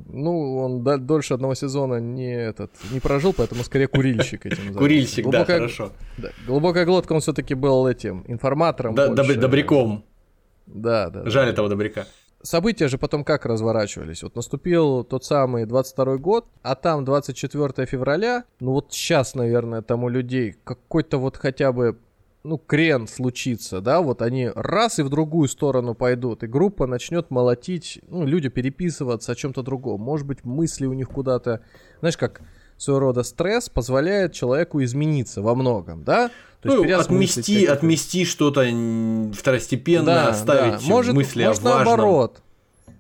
[0.09, 4.79] ну, он дольше одного сезона не этот не прожил, поэтому скорее курильщик этим занялся.
[4.79, 5.93] курильщик, да, хорошо.
[6.17, 8.95] да, глубокая глотка, он все-таки был этим информатором.
[8.95, 9.23] Да- больше.
[9.35, 10.05] добр- добряком.
[10.67, 11.23] Да, да.
[11.25, 11.31] да.
[11.31, 12.07] Жаль этого добряка.
[12.43, 14.23] События же потом как разворачивались?
[14.23, 20.05] Вот наступил тот самый 22 год, а там 24 февраля, ну вот сейчас, наверное, там
[20.05, 21.99] у людей какой-то вот хотя бы,
[22.47, 27.31] ну, крен случится, да, вот они раз и в другую сторону пойдут, и группа начнет
[27.31, 30.01] молотить, ну, люди переписываться о чем-то другом.
[30.01, 31.61] Может быть, мысли у них куда-то,
[32.01, 32.41] знаешь, как
[32.77, 36.31] своего рода стресс позволяет человеку измениться во многом, да?
[36.63, 38.63] То Ну, переосмыслить отмести, отмести что-то
[39.35, 41.85] второстепенно, оставить Может, мысли может о важном.
[41.85, 42.43] наоборот.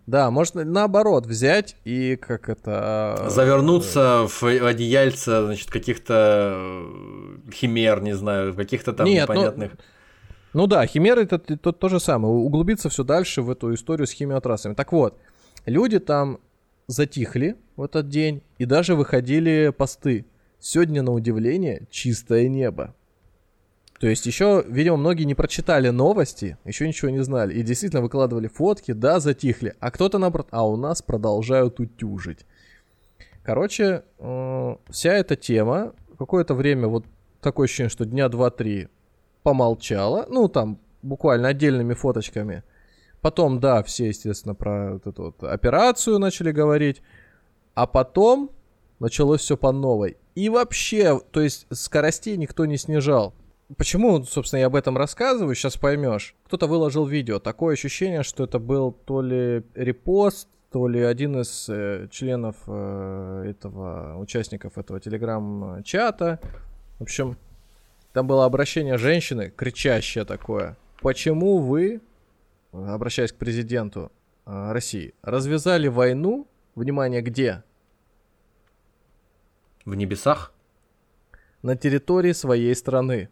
[0.06, 3.16] Да, можно наоборот взять и как это...
[3.26, 9.72] э, Завернуться в одеяльце, значит, каких-то э, химер, не знаю, каких-то там Нет, ну, непонятных.
[10.52, 12.32] Ну да, химеры это т- то, то же самое.
[12.32, 14.74] Углубиться все дальше в эту историю с химиотрасами.
[14.74, 15.18] Так вот,
[15.66, 16.38] люди там
[16.86, 20.24] затихли в этот день и даже выходили посты.
[20.60, 22.94] Сегодня, на удивление, чистое небо.
[23.98, 27.54] То есть еще, видимо, многие не прочитали новости, еще ничего не знали.
[27.54, 29.74] И действительно выкладывали фотки, да, затихли.
[29.80, 32.44] А кто-то наоборот, а у нас продолжают утюжить.
[33.42, 37.06] Короче, э, вся эта тема какое-то время, вот
[37.40, 38.88] такое ощущение, что дня 2-3
[39.42, 40.26] помолчала.
[40.28, 42.64] Ну, там, буквально отдельными фоточками.
[43.22, 47.00] Потом, да, все, естественно, про вот эту вот операцию начали говорить.
[47.74, 48.50] А потом
[48.98, 50.16] началось все по новой.
[50.34, 53.34] И вообще, то есть скоростей никто не снижал.
[53.76, 56.36] Почему, собственно, я об этом рассказываю, сейчас поймешь.
[56.44, 57.40] Кто-то выложил видео.
[57.40, 63.44] Такое ощущение, что это был то ли репост, то ли один из э, членов э,
[63.48, 66.38] этого, участников этого телеграм-чата.
[66.98, 67.36] В общем,
[68.12, 70.76] там было обращение женщины, кричащее такое.
[71.02, 72.00] Почему вы,
[72.72, 74.12] обращаясь к президенту
[74.44, 77.64] э, России, развязали войну, внимание, где?
[79.84, 80.52] В небесах?
[81.62, 83.28] На территории своей страны.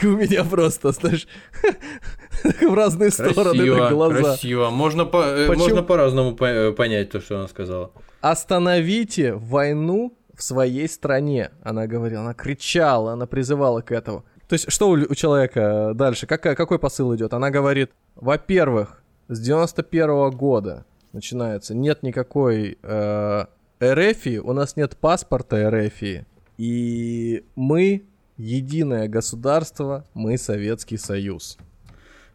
[0.00, 1.26] И у меня просто, знаешь,
[2.60, 4.14] в разные стороны Красиво, так глаза.
[4.22, 4.70] красиво.
[4.70, 5.64] Можно, по, э, Почему?
[5.64, 7.90] можно по-разному по- э, понять то, что она сказала.
[8.20, 14.24] Остановите войну в своей стране, она говорила, она кричала, она призывала к этому.
[14.48, 16.26] То есть, что у, у человека дальше?
[16.26, 17.34] Какая, какой посыл идет?
[17.34, 23.44] Она говорит, во-первых, с 91 года начинается, нет никакой э,
[23.82, 26.26] РФии, у нас нет паспорта РФии,
[26.56, 28.04] и мы
[28.42, 31.58] единое государство, мы Советский Союз.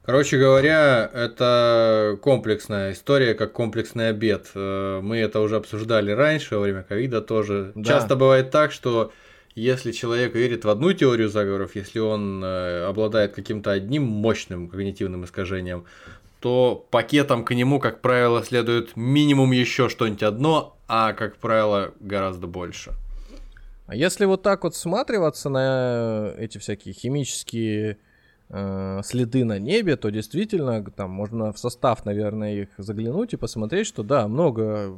[0.03, 4.51] Короче говоря, это комплексная история, как комплексный обед.
[4.55, 7.73] Э, Мы это уже обсуждали раньше, во время ковида тоже.
[7.75, 7.83] Да.
[7.83, 9.11] Часто бывает так, что
[9.53, 15.25] если человек верит в одну теорию заговоров, если он э, обладает каким-то одним мощным когнитивным
[15.25, 15.83] искажением,
[16.39, 22.47] то пакетом к нему, как правило, следует минимум еще что-нибудь одно, а, как правило, гораздо
[22.47, 22.93] больше.
[23.88, 27.98] А если вот так вот всматриваться на эти всякие химические
[28.50, 33.88] э, следы на небе, то действительно там можно в состав, наверное, их заглянуть и посмотреть,
[33.88, 34.98] что да, много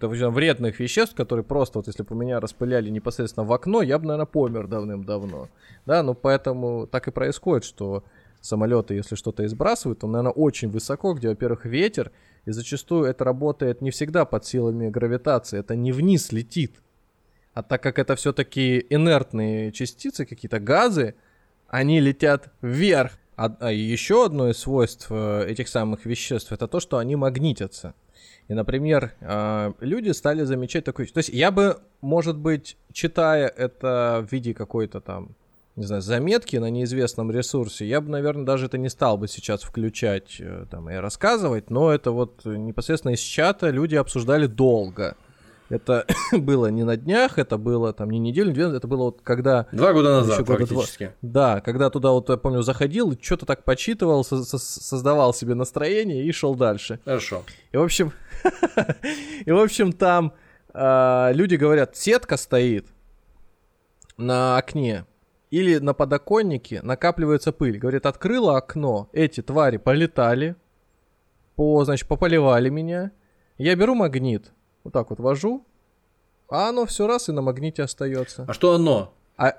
[0.00, 4.06] довольно вредных веществ, которые просто вот если бы меня распыляли непосредственно в окно, я бы,
[4.06, 5.48] наверное, помер давным-давно.
[5.84, 8.04] Да, ну поэтому так и происходит, что
[8.40, 12.12] самолеты, если что-то избрасывают, то, наверное, очень высоко, где, во-первых, ветер,
[12.44, 16.80] и зачастую это работает не всегда под силами гравитации, это не вниз летит.
[17.54, 21.14] А так как это все-таки инертные частицы, какие-то газы,
[21.68, 23.12] они летят вверх.
[23.36, 27.94] А, а еще одно из свойств э, этих самых веществ это то, что они магнитятся.
[28.48, 31.06] И, например, э, люди стали замечать такой...
[31.06, 35.36] То есть я бы, может быть, читая это в виде какой-то там,
[35.76, 39.62] не знаю, заметки на неизвестном ресурсе, я бы, наверное, даже это не стал бы сейчас
[39.62, 45.16] включать э, там и рассказывать, но это вот непосредственно из чата люди обсуждали долго.
[45.70, 49.20] Это было не на днях, это было там не неделю, не две, это было вот
[49.22, 49.66] когда...
[49.72, 51.12] Два года назад года практически.
[51.22, 55.54] Два, да, когда туда вот, я помню, заходил, что-то так почитывал, со- со- создавал себе
[55.54, 57.00] настроение и шел дальше.
[57.04, 57.44] Хорошо.
[57.72, 58.12] И, в общем,
[59.46, 60.34] и, в общем, там
[60.74, 62.86] а, люди говорят, сетка стоит
[64.16, 65.06] на окне
[65.50, 67.78] или на подоконнике, накапливается пыль.
[67.78, 70.56] Говорит, открыла окно, эти твари полетали,
[71.56, 73.12] по, значит, пополивали меня.
[73.58, 74.52] Я беру магнит,
[74.84, 75.66] вот так вот вожу,
[76.48, 78.44] а оно все раз и на магните остается.
[78.48, 79.14] А что оно?
[79.36, 79.54] А,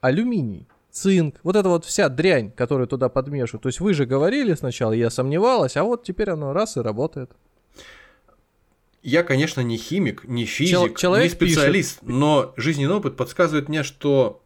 [0.00, 3.62] алюминий, цинк, вот эта вот вся дрянь, которую туда подмешивают.
[3.62, 7.32] То есть вы же говорили сначала, я сомневалась, а вот теперь оно раз и работает.
[9.02, 14.42] Я, конечно, не химик, не физик, человек не специалист, но жизненный опыт подсказывает мне, что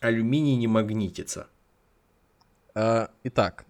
[0.00, 1.46] алюминий не магнитится.
[2.74, 3.64] А, итак,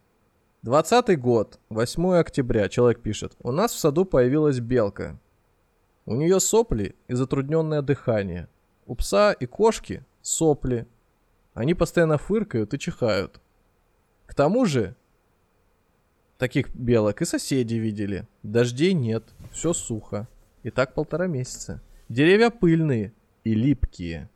[0.62, 3.34] 20 год, 8 октября, человек пишет.
[3.42, 5.20] У нас в саду появилась белка.
[6.04, 8.48] У нее сопли и затрудненное дыхание.
[8.86, 10.86] У пса и кошки сопли.
[11.54, 13.40] Они постоянно фыркают и чихают.
[14.26, 14.96] К тому же,
[16.38, 18.26] таких белок и соседи видели.
[18.42, 20.28] Дождей нет, все сухо.
[20.62, 21.80] И так полтора месяца.
[22.08, 23.12] Деревья пыльные
[23.44, 24.28] и липкие.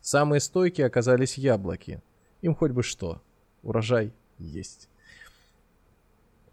[0.00, 2.02] Самые стойкие оказались яблоки.
[2.42, 3.22] Им хоть бы что.
[3.62, 4.88] Урожай есть.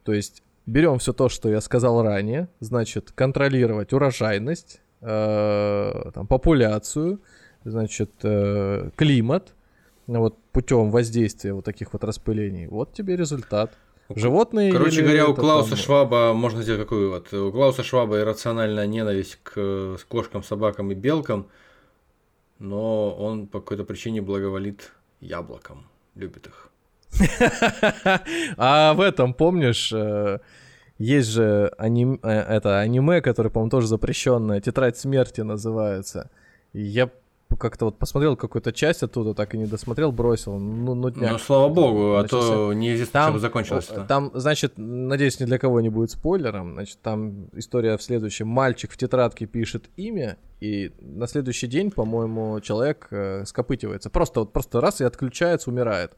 [0.04, 7.22] То есть берем все то, что я сказал ранее, значит, контролировать урожайность, э, там, популяцию,
[7.64, 9.54] значит, э, климат,
[10.08, 12.68] вот путем воздействия вот таких вот распылений.
[12.68, 13.74] Вот тебе результат.
[14.14, 14.72] Животные.
[14.72, 17.34] Короче или говоря, у Клауса там- Шваба можно сделать какой вывод?
[17.34, 21.48] У Клауса Шваба иррациональная ненависть к э, кошкам, собакам и белкам,
[22.60, 24.92] но он по какой-то причине благоволит
[25.22, 26.70] яблокам, любит их.
[28.58, 30.40] А в этом, помнишь, э,
[30.98, 36.30] есть же аним- э, это аниме, которое, по-моему, тоже запрещенное, «Тетрадь смерти» называется.
[36.74, 37.10] И я
[37.58, 40.58] как-то вот посмотрел какую-то часть оттуда, так и не досмотрел, бросил.
[40.58, 41.34] Ну, ну дня.
[41.34, 44.06] Ну, слава богу, а то неизвестно, чем бы закончилось-то.
[44.06, 46.74] Там, значит, надеюсь, ни для кого не будет спойлером.
[46.74, 48.48] Значит, там история в следующем.
[48.48, 54.10] Мальчик в тетрадке пишет имя, и на следующий день, по-моему, человек э, скопытивается.
[54.10, 56.14] Просто вот просто раз и отключается, умирает.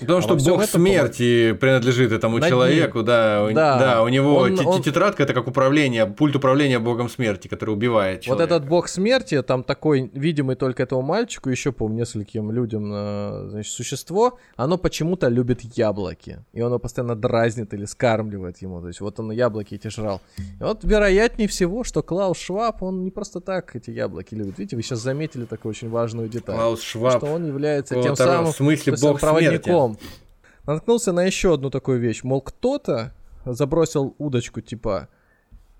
[0.00, 2.50] Потому А что бог смерти принадлежит этому Над ним.
[2.50, 3.78] человеку, да, Да.
[3.78, 7.70] да, у него Он- те- он- тетрадка это как управление, пульт управления богом смерти, который
[7.70, 8.54] убивает Вот человека.
[8.56, 13.72] этот бог смерти, там такой видимый только этому мальчику, еще, по нескольким людям, э, значит,
[13.72, 16.44] существо, оно почему-то любит яблоки.
[16.52, 18.80] И оно постоянно дразнит или скармливает ему.
[18.80, 20.20] То есть вот он яблоки эти жрал.
[20.38, 24.58] И вот вероятнее всего, что Клаус Шваб, он не просто так эти яблоки любит.
[24.58, 26.56] Видите, вы сейчас заметили такую очень важную деталь.
[26.56, 27.18] Клаус Шваб.
[27.18, 29.68] Что он является тем самым в смысле бог смерти.
[29.94, 30.20] Проводником.
[30.66, 32.22] Наткнулся на еще одну такую вещь.
[32.22, 33.12] Мол, кто-то
[33.44, 35.08] забросил удочку, типа,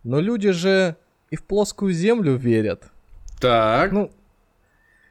[0.02, 0.96] но люди же
[1.30, 2.90] и в плоскую землю верят.
[3.40, 4.10] Так, Ну,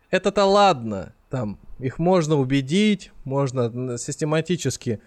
[0.10, 1.14] это-то ладно.
[1.30, 5.00] Там их можно убедить, можно систематически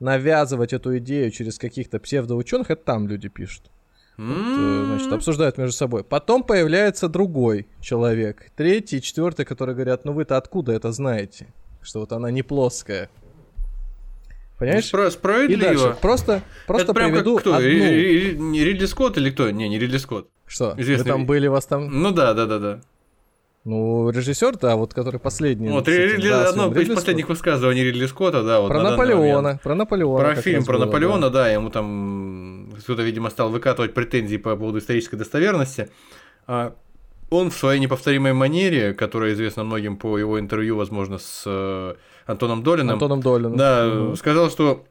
[0.00, 2.70] навязывать эту идею через каких-то псевдоученых.
[2.70, 3.70] Это там люди пишут.
[4.18, 6.04] Вот, э, значит, обсуждают между собой.
[6.04, 11.46] Потом появляется другой человек, третий, четвертый, которые говорят, ну вы-то откуда это знаете?
[11.80, 13.08] Что вот она не плоская.
[14.62, 14.84] Понимаешь?
[14.84, 15.60] И справедливо.
[15.62, 15.96] дальше.
[16.00, 17.54] Просто, просто это прям приведу как кто?
[17.56, 17.68] одну.
[17.68, 19.50] Ридли Скотт или кто?
[19.50, 20.28] Не, не Ридли Скотт.
[20.46, 20.74] Что?
[20.76, 21.88] известный- Вы там были, вас там...
[22.00, 22.80] Ну да, да, да, да.
[23.64, 25.68] Ну, режиссер, да, вот который последний.
[25.68, 27.38] Вот этим, Ридли- да, одно из последних Скотт.
[27.38, 30.24] высказываний Ридли Скотта, да, вот Про на Наполеона, про Наполеона.
[30.24, 31.44] Про фильм про было, Наполеона, да.
[31.44, 31.48] да.
[31.48, 35.88] ему там кто-то, видимо, стал выкатывать претензии по поводу исторической достоверности.
[36.46, 36.74] А
[37.30, 41.94] он в своей неповторимой манере, которая известна многим по его интервью, возможно, с э,
[42.26, 43.56] Антоном Долиным, Антоном Долином.
[43.56, 44.16] да, Мгм.
[44.16, 44.84] сказал, что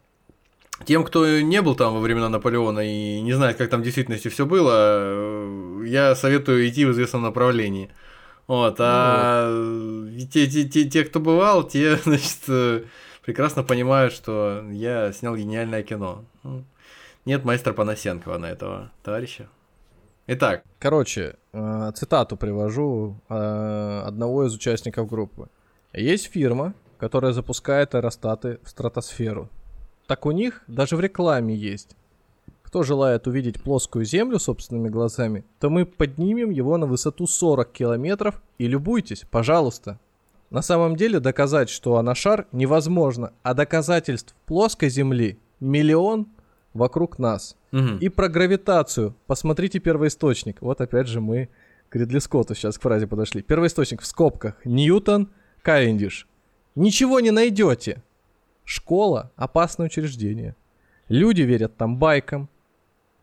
[0.86, 4.28] тем, кто не был там во времена Наполеона и не знает, как там в действительности
[4.30, 7.90] все было, э, я советую идти в известном направлении.
[8.48, 9.50] Вот, а
[10.32, 12.84] те, те, те, те, кто бывал, те, значит, э,
[13.24, 16.26] прекрасно понимают, что я снял гениальное кино.
[16.44, 16.64] Ну,
[17.26, 19.48] Нет майстра Панасенкова на этого товарища.
[20.28, 25.48] Итак, Короче, э, цитату привожу одного из участников группы.
[25.94, 29.50] Есть фирма, которая запускает аэростаты в стратосферу.
[30.06, 31.96] Так у них даже в рекламе есть.
[32.62, 38.40] Кто желает увидеть плоскую Землю собственными глазами, то мы поднимем его на высоту 40 километров
[38.60, 40.00] и любуйтесь, пожалуйста.
[40.52, 46.28] На самом деле доказать, что она шар, невозможно, а доказательств плоской Земли миллион
[46.76, 47.58] вокруг нас.
[47.72, 47.98] мгм.
[47.98, 49.16] И про гравитацию.
[49.26, 50.62] Посмотрите первоисточник.
[50.62, 51.50] Вот опять же мы
[51.90, 53.42] к Ридли Скотту сейчас к фразе подошли.
[53.42, 54.64] Первоисточник в скобках.
[54.66, 55.30] Ньютон,
[55.64, 56.28] Кавендиш.
[56.76, 58.04] Ничего не найдете.
[58.64, 60.56] Школа– опасное учреждение.
[61.10, 62.50] Люди верят там байкам,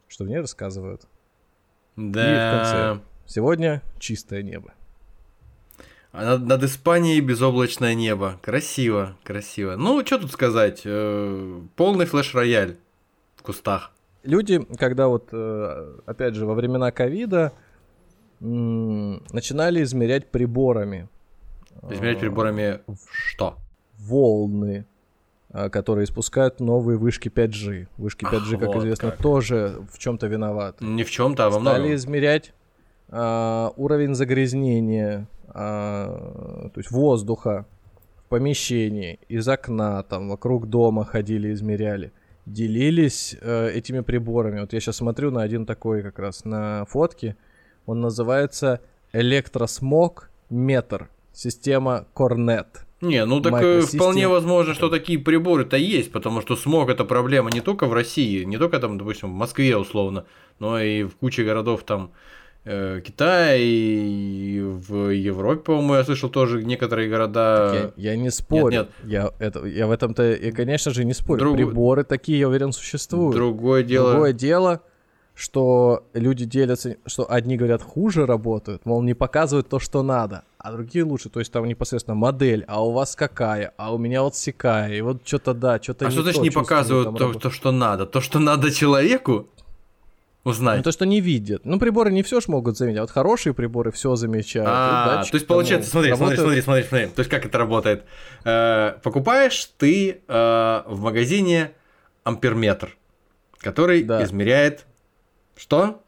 [0.09, 1.03] что мне рассказывают.
[1.97, 2.59] И в да.
[2.59, 3.05] конце.
[3.27, 4.75] Сегодня чистое небо.
[6.13, 8.39] А над, над Испанией безоблачное небо.
[8.43, 9.77] Красиво, красиво.
[9.77, 10.83] Ну, что тут сказать?
[10.85, 12.77] э, полный флеш-рояль
[13.37, 13.93] в кустах.
[14.23, 17.53] Люди, когда вот, э, опять же, во времена ковида
[18.41, 21.09] начинали измерять приборами.
[21.91, 23.57] Измерять приборами что?
[23.99, 24.87] волны,
[25.51, 27.89] а, которые испускают новые вышки 5G.
[27.97, 29.23] Вышки Ах, 5G, как вот известно, как.
[29.23, 30.85] тоже в чем-то виноваты.
[30.85, 31.95] Не в чем-то, а во Стали многом.
[31.95, 32.53] измерять
[33.09, 37.67] а, уровень загрязнения, а, то есть воздуха
[38.25, 42.13] в помещении, из окна, там, вокруг дома ходили, измеряли.
[42.45, 44.61] Делились э, этими приборами.
[44.61, 47.37] Вот я сейчас смотрю на один такой как раз на фотке.
[47.85, 48.81] Он называется
[49.13, 51.11] электросмог метр.
[51.33, 52.67] Система Cornet.
[53.01, 53.97] Не, ну так э, Microsystem.
[53.97, 58.43] вполне возможно, что такие приборы-то есть, потому что смог это проблема не только в России,
[58.45, 60.25] не только там, допустим, в Москве условно,
[60.59, 62.11] но и в куче городов там
[62.65, 67.93] э, Китая и в Европе, по-моему, я слышал тоже некоторые города.
[67.97, 68.71] Я, я не спорю.
[68.73, 68.89] нет.
[69.05, 71.39] Я, это, я в этом-то, я, конечно же, не спорю.
[71.39, 73.37] Друг- Приборы такие, я уверен, существуют.
[73.37, 74.11] Другое дело.
[74.11, 74.83] Другое дело,
[75.39, 80.73] что люди делятся, что одни говорят хуже работают, мол, не показывают то, что надо, а
[80.73, 81.29] другие лучше.
[81.29, 85.01] То есть там непосредственно модель, а у вас какая, а у меня вот сякая, и
[85.01, 88.05] вот что-то да, что-то А не что значит не показывают то, то, что надо?
[88.05, 89.47] То, что надо человеку
[90.45, 90.83] Ну, узнать.
[90.83, 91.65] то, что не видят.
[91.65, 94.69] Ну, приборы не все ж могут заметить, а вот хорошие приборы все замечают.
[94.69, 97.07] А, то есть получается, ну, смотри, смотри, смотри, смотри, смотри.
[97.07, 98.03] То есть как это работает?
[98.45, 101.71] Э, покупаешь ты э, в магазине
[102.25, 102.97] амперметр,
[103.59, 104.88] который измеряет
[105.59, 106.01] что?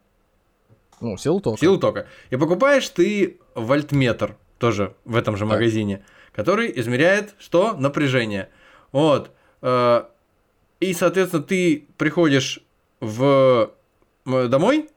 [1.01, 1.59] Ну, силу тока.
[1.59, 2.07] Силу тока.
[2.30, 5.55] И покупаешь ты вольтметр тоже в этом же Так.
[5.55, 7.74] магазине, который измеряет что?
[7.74, 8.48] Напряжение.
[8.92, 9.30] Вот.
[9.62, 10.05] Э,
[10.80, 12.61] И, соответственно, ты приходишь
[13.01, 13.70] в
[14.24, 14.88] домой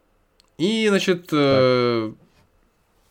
[0.57, 2.13] и, значит, э,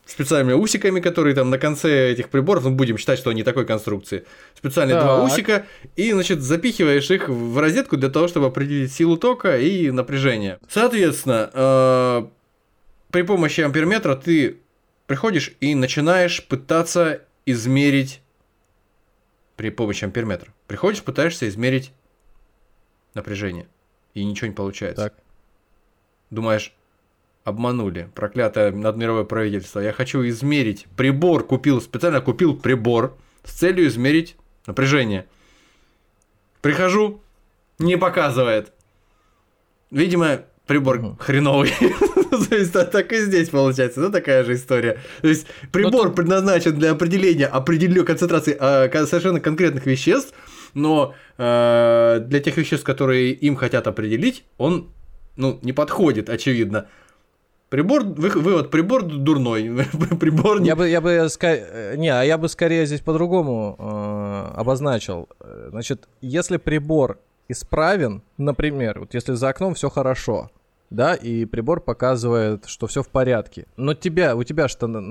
[0.05, 4.25] специальными усиками, которые там на конце этих приборов, ну, будем считать, что они такой конструкции,
[4.55, 5.31] специальные два Так.
[5.31, 10.59] усика, и, значит, запихиваешь их в розетку для того, чтобы определить силу тока и напряжение.
[10.67, 12.25] Соответственно, э,
[13.11, 14.57] при помощи амперметра ты
[15.07, 18.21] приходишь и начинаешь пытаться измерить
[19.55, 20.53] при помощи амперметра.
[20.67, 21.91] Приходишь, пытаешься измерить
[23.13, 23.67] напряжение,
[24.13, 25.03] и ничего не получается.
[25.03, 25.13] Так.
[26.29, 26.73] Думаешь,
[27.43, 29.79] обманули, проклятое надмировое правительство.
[29.79, 34.35] Я хочу измерить прибор, купил, специально купил прибор с целью измерить
[34.65, 35.25] напряжение.
[36.61, 37.21] Прихожу,
[37.79, 38.71] не показывает.
[39.91, 41.73] Видимо, прибор хреновый.
[42.49, 44.99] То есть, а так и здесь получается, да, такая же история.
[45.21, 48.53] То есть, прибор тут- предназначен для определения определенной концентрации
[48.89, 50.33] кон- совершенно конкретных веществ,
[50.73, 54.89] но э, для тех веществ, которые им хотят определить, он,
[55.35, 56.87] ну, не подходит, очевидно.
[57.73, 59.63] Прибор, вы- вывод, прибор дурной,
[60.19, 60.67] прибор не...
[60.67, 65.27] Я бы, я бы, ска- э, не, а я бы скорее здесь по-другому э, обозначил.
[65.71, 67.17] Значит, если прибор
[67.49, 70.51] исправен, например, вот если за окном все хорошо,
[70.91, 75.01] да, и прибор показывает, что все в порядке, но тебя, у тебя что на,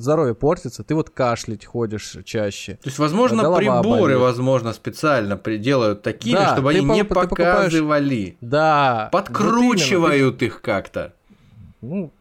[0.00, 2.72] здоровье портится, ты вот кашлять ходишь чаще.
[2.82, 4.18] То есть, возможно, голова приборы, болит.
[4.18, 8.36] возможно, специально делают такими, Да, чтобы они не по- покупаешь- показывали.
[8.40, 9.08] Да.
[9.12, 11.12] вот Подкручивают их как-то.
[11.80, 12.12] Ну,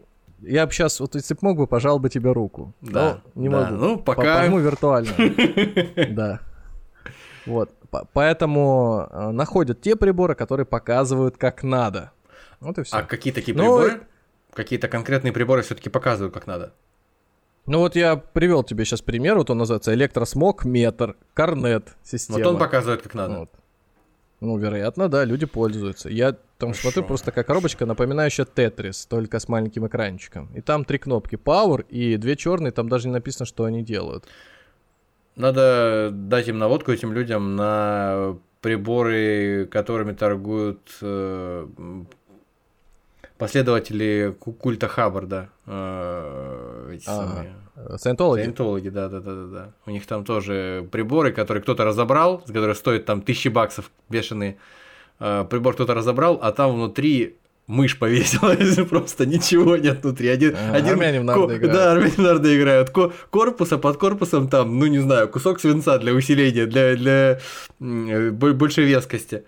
[0.42, 2.74] я бы сейчас, вот если бы мог бы, пожал бы тебе руку.
[2.82, 3.66] Да, Но не да.
[3.72, 3.76] могу.
[3.76, 5.12] Ну, По- пока- Пожму виртуально.
[6.12, 6.40] Да.
[7.46, 7.74] Вот.
[7.90, 12.12] По- Поэтому э, находят те приборы, которые показывают как надо.
[12.60, 12.98] Вот и все.
[12.98, 14.02] А какие такие Ну, приборы?
[14.54, 16.74] Какие-то конкретные приборы все-таки показывают, как надо.
[17.66, 22.40] Ну вот я привел тебе сейчас пример, вот он называется электросмог метр, корнет система.
[22.40, 23.40] Вот он показывает, как надо.
[23.40, 23.50] Вот.
[24.40, 26.10] Ну, вероятно, да, люди пользуются.
[26.10, 26.82] Я там Хорошо.
[26.82, 30.50] смотрю, просто такая коробочка, напоминающая Тетрис, только с маленьким экранчиком.
[30.54, 34.26] И там три кнопки Power и две черные, там даже не написано, что они делают.
[35.38, 41.66] Надо дать им наводку этим людям на приборы, которыми торгуют э,
[43.38, 45.50] последователи культа Хаббарда.
[45.66, 47.56] Э, эти самые.
[47.96, 48.42] Саентологи?
[48.42, 49.74] Саентологи, да, да, да, да, да.
[49.86, 54.58] У них там тоже приборы, которые кто-то разобрал, которые стоят там тысячи баксов бешеные.
[55.20, 57.36] Э, прибор кто-то разобрал, а там внутри
[57.68, 60.28] мышь повесилась, просто ничего нет внутри.
[60.30, 61.74] Один, А, один армяне в нарды играют.
[61.74, 62.90] Да, армяне в нарды играют.
[62.90, 67.40] Ко- корпус, а под корпусом там, ну не знаю, кусок свинца для усиления, для, для
[67.80, 69.44] э, бо- большей вескости.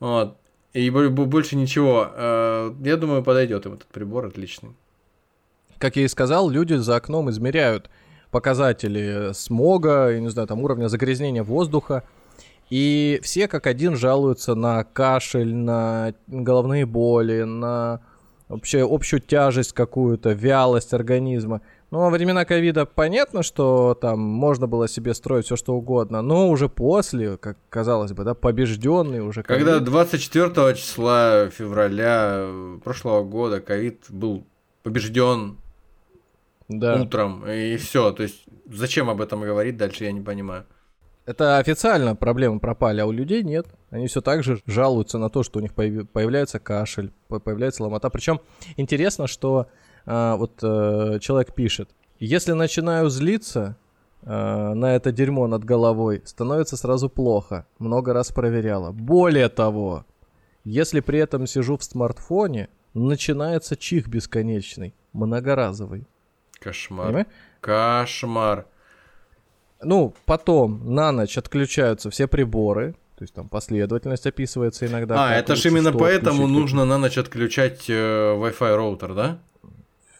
[0.00, 0.36] Вот.
[0.74, 2.10] И бо- бо- больше ничего.
[2.14, 4.70] Э, Я думаю, подойдет им этот прибор отличный.
[5.78, 7.90] Как я и сказал, люди за окном измеряют
[8.30, 12.02] показатели смога, я не знаю, там уровня загрязнения воздуха.
[12.70, 18.00] И все как один жалуются на кашель, на головные боли, на
[18.48, 21.62] вообще общую тяжесть какую-то, вялость организма.
[21.90, 26.48] Ну, во времена ковида понятно, что там можно было себе строить все что угодно, но
[26.48, 29.84] уже после, как казалось бы, да, побежденный уже Когда ковид.
[29.84, 34.44] 24 числа февраля э, прошлого года ковид был
[34.82, 35.58] побежден
[36.68, 37.00] да.
[37.00, 38.10] утром, и все.
[38.10, 40.66] То есть, зачем об этом говорить дальше, я не понимаю.
[41.26, 43.66] Это официально проблемы пропали, а у людей нет.
[43.90, 48.10] Они все так же жалуются на то, что у них появляется кашель, по- появляется ломота.
[48.10, 48.40] Причем
[48.76, 49.66] интересно, что
[50.06, 53.76] а, вот э, человек пишет, если начинаю злиться
[54.22, 54.28] э,
[54.74, 57.66] на это дерьмо над головой, становится сразу плохо.
[57.80, 58.92] Много раз проверяла.
[58.92, 60.06] Более того,
[60.62, 66.06] если при этом сижу в смартфоне, начинается чих бесконечный, многоразовый.
[66.60, 67.06] Кошмар.
[67.06, 67.26] Понимаешь?
[67.60, 68.66] Кошмар.
[69.82, 75.28] Ну, потом на ночь отключаются все приборы, то есть там последовательность описывается иногда.
[75.28, 79.38] а, это ж лучше именно поэтому отключить, нужно на ночь отключать э, Wi-Fi роутер, да?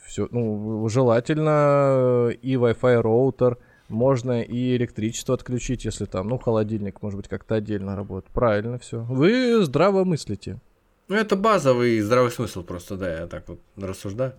[0.06, 7.18] Все, ну, желательно и Wi-Fi роутер, можно и электричество отключить, если там, ну, холодильник, может
[7.18, 8.32] быть, как-то отдельно работает.
[8.32, 9.02] Правильно все.
[9.02, 10.60] Вы здраво мыслите.
[11.08, 14.32] Ну, это базовый здравый смысл просто, да, я так вот рассуждаю.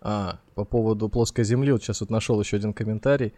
[0.00, 3.32] А, по поводу плоской земли, вот сейчас вот нашел еще один комментарий.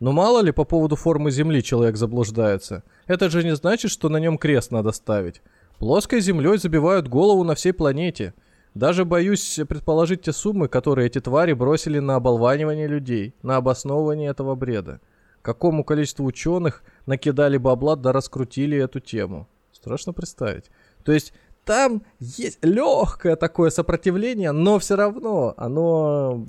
[0.00, 2.82] Ну мало ли по поводу формы земли человек заблуждается.
[3.06, 5.42] Это же не значит, что на нем крест надо ставить.
[5.78, 8.34] Плоской землей забивают голову на всей планете.
[8.74, 14.54] Даже боюсь предположить те суммы, которые эти твари бросили на оболванивание людей, на обосновывание этого
[14.54, 15.00] бреда.
[15.42, 19.48] Какому количеству ученых накидали бабла да раскрутили эту тему.
[19.72, 20.70] Страшно представить.
[21.04, 21.32] То есть
[21.70, 26.44] там есть легкое такое сопротивление, но все равно оно...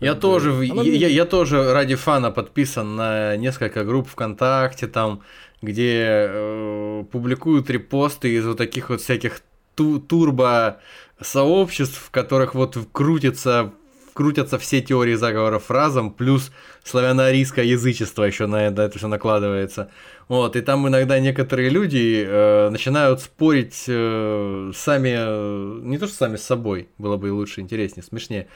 [0.00, 5.22] Я бы, тоже, оно я, я тоже ради фана подписан на несколько групп ВКонтакте, там,
[5.62, 9.42] где э, публикуют репосты из вот таких вот всяких
[9.76, 10.80] ту- турбо
[11.20, 13.72] сообществ, в которых вот крутится
[14.18, 16.50] крутятся все теории заговоров разом, плюс
[16.82, 19.92] славяно-арийское язычество еще на, это все накладывается.
[20.26, 26.16] Вот, и там иногда некоторые люди э, начинают спорить э, сами, э, не то что
[26.16, 28.48] сами с собой, было бы и лучше, интереснее, смешнее,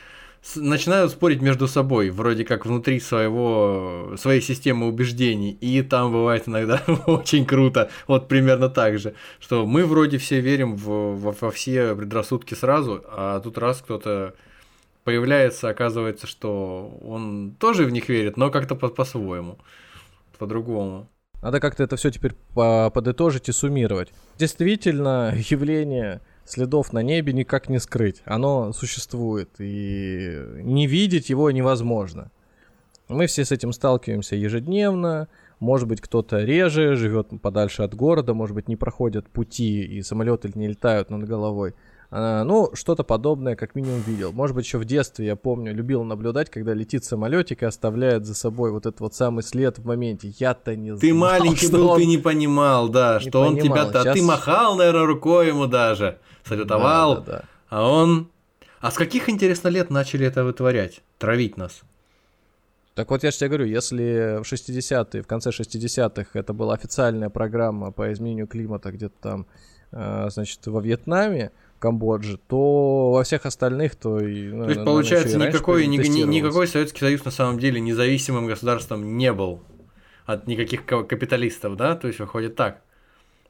[0.42, 6.48] с- начинают спорить между собой, вроде как внутри своего, своей системы убеждений, и там бывает
[6.48, 11.50] иногда очень круто, вот примерно так же, что мы вроде все верим в, во, во
[11.52, 14.34] все предрассудки сразу, а тут раз кто-то
[15.04, 19.58] появляется, оказывается, что он тоже в них верит, но как-то по- по-своему,
[20.38, 21.08] по-другому.
[21.42, 24.12] Надо как-то это все теперь по- подытожить и суммировать.
[24.38, 28.22] Действительно, явление следов на небе никак не скрыть.
[28.24, 32.30] Оно существует, и не видеть его невозможно.
[33.08, 35.28] Мы все с этим сталкиваемся ежедневно.
[35.58, 40.50] Может быть, кто-то реже, живет подальше от города, может быть, не проходят пути, и самолеты
[40.54, 41.74] не летают над головой.
[42.14, 44.32] А, Ну, что-то подобное как минимум видел.
[44.32, 48.34] Может быть, еще в детстве, я помню, любил наблюдать, когда летит самолетик и оставляет за
[48.34, 50.32] собой вот этот вот самый след в моменте.
[50.38, 53.88] Я-то не знал, Ты маленький был, он- ты не понимал, да, Не что он понимал.
[53.90, 57.44] тебя-то, а ты махал, наверное, рукой ему даже, салютовал, Да, да, да.
[57.70, 58.28] а он...
[58.80, 61.80] А с каких, интересно, лет начали это вытворять, травить нас?
[62.94, 67.30] Так вот, я же тебе говорю, если в 60-е, в конце 60-х это была официальная
[67.30, 69.46] программа по изменению климата где-то там,
[69.92, 71.52] э, значит, во Вьетнаме,
[71.82, 74.48] Камбодже, то во всех остальных, то и...
[74.52, 79.18] ну, То есть, получается, никакой, ни- ни- никакой Советский Союз на самом деле независимым государством
[79.18, 79.60] не был
[80.24, 81.96] от никаких ка- капиталистов, да?
[81.96, 82.82] То есть, выходит так.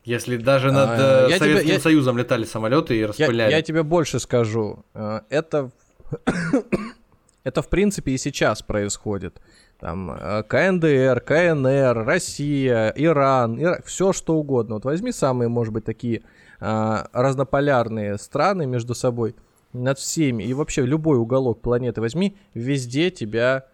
[0.04, 3.50] Если даже над А, э, я тебе- Советским я- Союзом летали самолеты и Я, распыляли.
[3.52, 4.84] я тебе больше скажу.
[4.94, 5.70] Э, Это,
[7.44, 9.40] это в принципе и сейчас происходит.
[9.78, 14.74] Там э, КНДР, КНР, Россия, Иран, все что угодно.
[14.76, 16.22] Вот возьми самые, может быть, такие
[16.64, 19.34] а, разнополярные страны между собой,
[19.72, 23.66] над всеми, и вообще любой уголок планеты возьми, везде тебя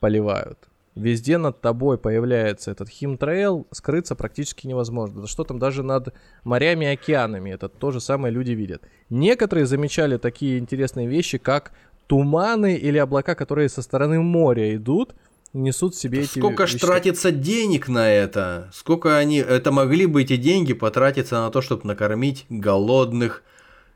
[0.00, 0.58] поливают.
[0.96, 5.22] везде над тобой появляется этот химтрейл, скрыться практически невозможно.
[5.22, 8.82] Да что там даже над морями и океанами, это то же самое люди видят.
[9.08, 11.72] Некоторые замечали такие интересные вещи, как
[12.08, 15.14] туманы или облака, которые со стороны моря идут,
[15.52, 16.88] несут себе эти Сколько ж вещества.
[16.94, 18.70] тратится денег на это?
[18.72, 19.38] Сколько они...
[19.38, 23.42] Это могли бы эти деньги потратиться на то, чтобы накормить голодных,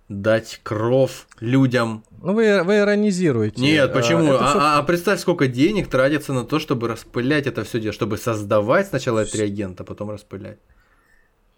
[0.09, 2.05] дать кров людям.
[2.23, 3.61] Ну вы, вы иронизируете.
[3.61, 4.33] Нет, А, почему?
[4.35, 4.39] А,
[4.77, 8.87] а- а представь, сколько денег тратится на то, чтобы распылять это все дело, чтобы создавать
[8.89, 10.59] сначала этот реагент, а потом распылять.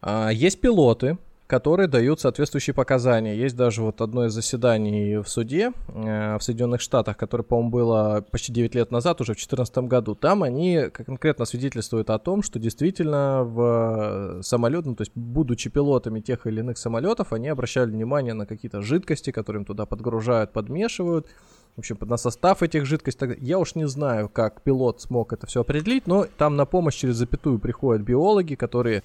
[0.00, 1.18] А, Есть пилоты,
[1.48, 3.34] которые дают соответствующие показания.
[3.34, 8.24] Есть даже вот одно из заседаний в суде э, в Соединенных Штатах, которое, по-моему, было
[8.30, 10.14] почти 9 лет назад, уже в 2014 году.
[10.14, 16.20] Там они конкретно свидетельствуют о том, что действительно в самолет, ну, то есть будучи пилотами
[16.20, 21.28] тех или иных самолетов, они обращали внимание на какие-то жидкости, которые им туда подгружают, подмешивают.
[21.76, 23.36] В общем, на состав этих жидкостей.
[23.40, 27.16] Я уж не знаю, как пилот смог это все определить, но там на помощь через
[27.16, 29.02] запятую приходят биологи, которые э,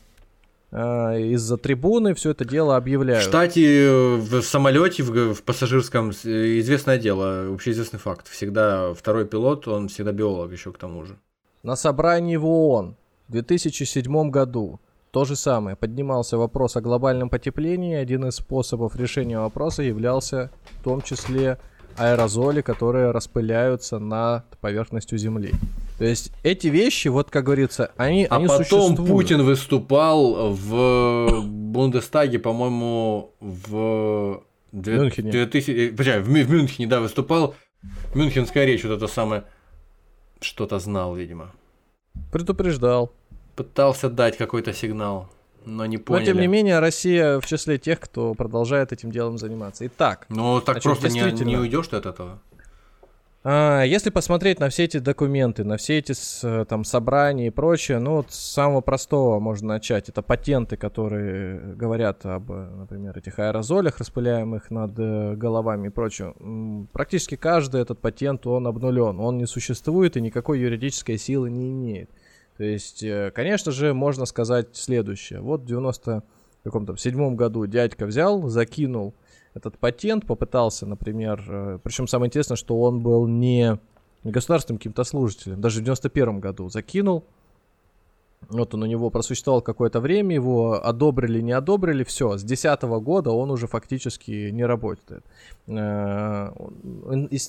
[0.74, 3.26] из-за трибуны все это дело объявляют.
[3.26, 8.28] Кстати, в самолете, в, в пассажирском, известное дело, общеизвестный факт.
[8.28, 11.18] Всегда второй пилот, он всегда биолог еще к тому же.
[11.62, 12.96] На собрании в ООН
[13.28, 14.80] в 2007 году
[15.12, 15.76] то же самое.
[15.76, 17.96] Поднимался вопрос о глобальном потеплении.
[17.96, 20.50] Один из способов решения вопроса являлся
[20.80, 21.60] в том числе
[21.98, 25.52] аэрозоли, которые распыляются над поверхностью Земли.
[25.98, 29.10] То есть эти вещи, вот как говорится, они, А они потом существуют.
[29.12, 35.32] Путин выступал в Бундестаге, по-моему, в две- Мюнхене.
[35.32, 37.56] 2000 подожди, в, Мю- в Мюнхене, да, выступал.
[38.16, 39.44] Мюнхенская речь, вот это самое.
[40.42, 41.52] Что-то знал, видимо.
[42.32, 43.12] Предупреждал.
[43.56, 45.30] Пытался дать какой-то сигнал,
[45.66, 46.22] но не поняли.
[46.22, 49.86] Но тем не менее, Россия в числе тех, кто продолжает этим делом заниматься.
[49.88, 51.50] Итак, Ну, так Значит, просто не, действительно.
[51.50, 52.40] не уйдешь ты от этого.
[53.46, 56.14] А, Если посмотреть на все эти документы, на все эти
[56.66, 60.08] там собрания и прочее, ну вот с самого простого можно начать.
[60.08, 66.34] Это патенты, которые говорят об, например, этих аэрозолях, распыляемых над э, головами и прочее.
[66.94, 72.10] Практически каждый этот патент, он обнулен, он не существует и никакой юридической силы не имеет.
[72.58, 75.42] То есть, э, конечно же, можно сказать следующее.
[75.42, 76.24] Вот в 90
[76.64, 79.14] каком-то седьмом году дядька взял, закинул
[79.54, 83.78] этот патент, попытался, например, причем самое интересное, что он был не,
[84.24, 87.26] государственным каким-то служителем, даже в 91 году закинул,
[88.50, 93.32] вот он у него просуществовал какое-то время, его одобрили, не одобрили, все, с 10 года
[93.32, 95.24] он уже фактически не работает.
[95.68, 96.50] Э,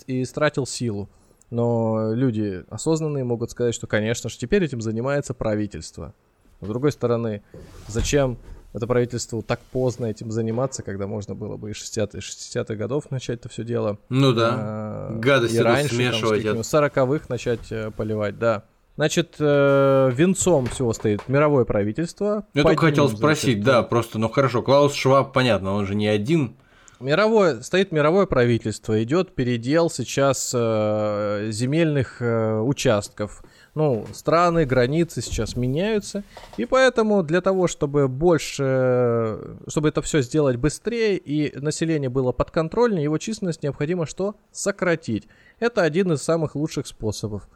[0.07, 1.09] истратил силу.
[1.55, 6.13] Но люди осознанные могут сказать, что, конечно же, теперь этим занимается правительство.
[6.61, 7.43] С другой стороны,
[7.87, 8.39] зачем
[8.73, 13.39] это правительству так поздно этим заниматься, когда можно было бы и 60-х, 60-х годов начать
[13.39, 13.99] это все дело.
[14.09, 14.51] Ну да.
[14.57, 16.43] А, Гадости и раньше, смешивать.
[16.43, 18.65] Там, с 40-х начать э, поливать, да.
[18.97, 22.47] Значит, э, венцом всего стоит мировое правительство.
[22.53, 25.95] Я Под только хотел спросить, значит, да, просто, ну хорошо, Клаус Шваб, понятно, он же
[25.95, 26.57] не один.
[27.01, 33.43] Мировое, стоит мировое правительство, идет передел сейчас э, земельных э, участков.
[33.75, 36.23] Ну, страны, границы сейчас меняются,
[36.57, 43.03] и поэтому для того, чтобы больше, чтобы это все сделать быстрее и население было подконтрольнее,
[43.03, 44.37] его численность необходимо что?
[44.53, 45.27] Сократить.
[45.59, 47.49] Это один из самых лучших способов.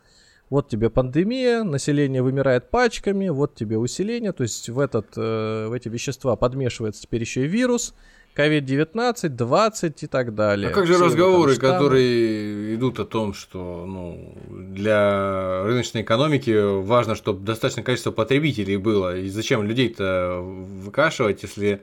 [0.50, 5.72] Вот тебе пандемия, население вымирает пачками, вот тебе усиление, то есть в, этот, э, в
[5.72, 7.94] эти вещества подмешивается теперь еще и вирус,
[8.38, 10.70] COVID-19, 20 и так далее.
[10.70, 11.72] А как же Все там разговоры, штаммы.
[11.72, 19.16] которые идут о том, что ну, для рыночной экономики важно, чтобы достаточное количество потребителей было,
[19.16, 21.82] и зачем людей-то выкашивать, если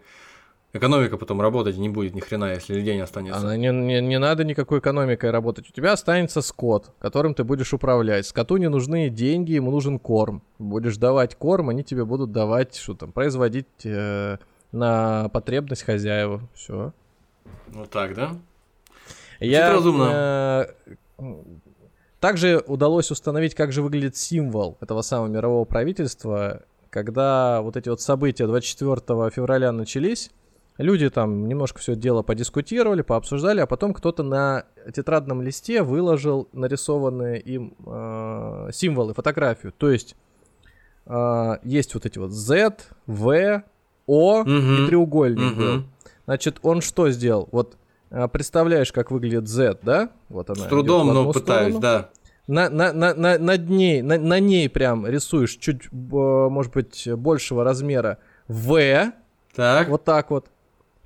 [0.72, 3.40] экономика потом работать не будет ни хрена, если людей не останется.
[3.40, 5.70] Она не, не, не надо никакой экономикой работать.
[5.70, 8.26] У тебя останется скот, которым ты будешь управлять.
[8.28, 10.42] Скоту не нужны деньги, ему нужен корм.
[10.60, 14.38] Будешь давать корм, они тебе будут давать, что там, производить э,
[14.76, 16.42] на потребность хозяева.
[16.54, 16.94] Все.
[17.68, 18.38] Вот так, да?
[19.40, 20.68] Я, разумно.
[21.18, 21.26] э,
[22.20, 28.02] также удалось установить, как же выглядит символ этого самого мирового правительства, когда вот эти вот
[28.02, 30.32] события 24 февраля начались.
[30.78, 37.40] Люди там немножко все дело подискутировали, пообсуждали, а потом кто-то на тетрадном листе выложил нарисованные
[37.40, 39.72] им э, символы, фотографию.
[39.72, 40.18] То есть
[41.06, 43.64] э, есть вот эти вот Z, V,
[44.08, 44.84] O Мгм.
[44.84, 45.58] и треугольник Мгм.
[45.60, 45.84] был.
[46.26, 47.48] Значит, он что сделал?
[47.52, 47.78] Вот
[48.12, 50.10] а, представляешь, как выглядит Z, да?
[50.30, 50.66] Вот она.
[50.66, 51.80] С трудом, в но одну пытаюсь, сторону.
[51.82, 52.10] да.
[52.48, 57.64] На, на, на, на, над ней, на, на ней прям рисуешь чуть, может быть, большего
[57.64, 59.12] размера V,
[59.56, 59.90] Так.
[59.90, 60.48] вот так вот.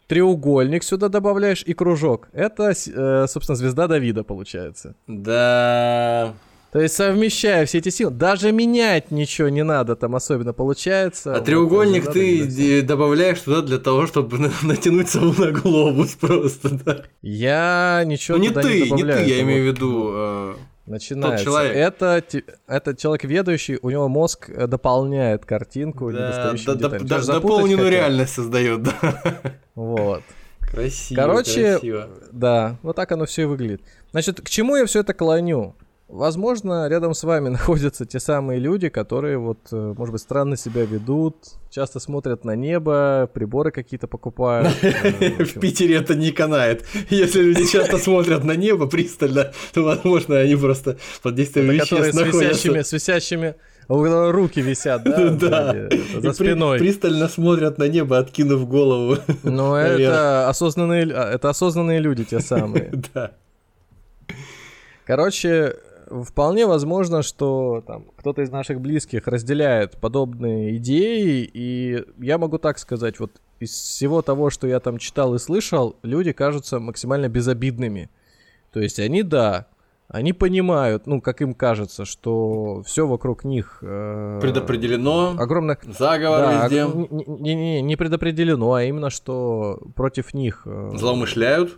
[0.08, 2.30] Треугольник сюда добавляешь и кружок.
[2.34, 4.96] Это, э, собственно, звезда Давида получается.
[5.08, 6.34] Да.
[6.72, 11.32] То есть совмещая все эти силы, даже менять ничего не надо, там особенно получается.
[11.34, 16.16] А Вот, треугольник надо ты добавляешь туда для того, чтобы на- натянуть сову на глобус
[16.16, 17.04] просто, да.
[17.24, 19.24] Я ничего Ну не туда ты, не не добавляю.
[19.26, 20.10] ты, я имею в виду.
[20.14, 20.54] э,
[20.86, 21.44] Начинается.
[21.46, 21.76] человек.
[21.76, 22.24] Это,
[22.68, 27.08] это человек ведущий, у него мозг э, дополняет картинку да, да- да- деталями.
[27.08, 27.90] да- Ты же запутать дополненную хотел?
[28.00, 29.54] реальность создает, да.
[29.76, 30.22] Вот.
[30.62, 32.10] Красиво, Короче, красиво.
[32.32, 33.82] Да, вот так оно все и выглядит.
[34.12, 35.76] Значит, к чему я все это клоню?
[36.10, 40.84] Возможно, рядом с вами находятся те самые люди, которые вот, э, может быть, странно себя
[40.84, 41.36] ведут,
[41.70, 44.76] часто смотрят на небо, приборы какие-то покупают.
[44.82, 45.60] э, в.
[45.60, 46.84] Питере это не канает.
[47.12, 52.84] Если люди часто смотрят на небо пристально, то, возможно, они просто под действием веществ находятся.
[52.84, 53.56] с висящими,
[53.88, 55.30] у руки висят, да?
[55.30, 55.90] Да.
[56.22, 56.80] За спиной.
[56.80, 59.18] Пристально смотрят на небо, откинув голову.
[59.44, 62.92] Но это осознанные, а, это осознанные люди те самые.
[63.14, 63.32] Да.
[65.06, 65.76] Короче,
[66.24, 72.80] вполне возможно, что там кто-то из наших близких разделяет подобные идеи, и я могу так
[72.80, 78.10] сказать, вот из всего того, что я там читал и слышал, люди кажутся максимально безобидными.
[78.72, 79.68] То есть они, да,
[80.08, 83.80] они понимают, ну, как им кажется, что все вокруг них...
[83.82, 85.36] э, Предопределено.
[85.38, 85.78] Огромное...
[85.84, 86.86] Заговор Да, везде.
[87.10, 90.64] не, не- не- не предопределено, а именно, что против них...
[90.66, 91.78] э, Злоумышляют.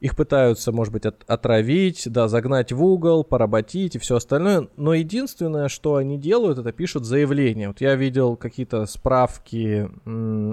[0.00, 4.68] Их пытаются, может быть, от- отравить, да, загнать в угол, поработить и все остальное.
[4.76, 7.68] Но единственное, что они делают, это пишут заявления.
[7.68, 9.90] Вот я видел какие-то справки,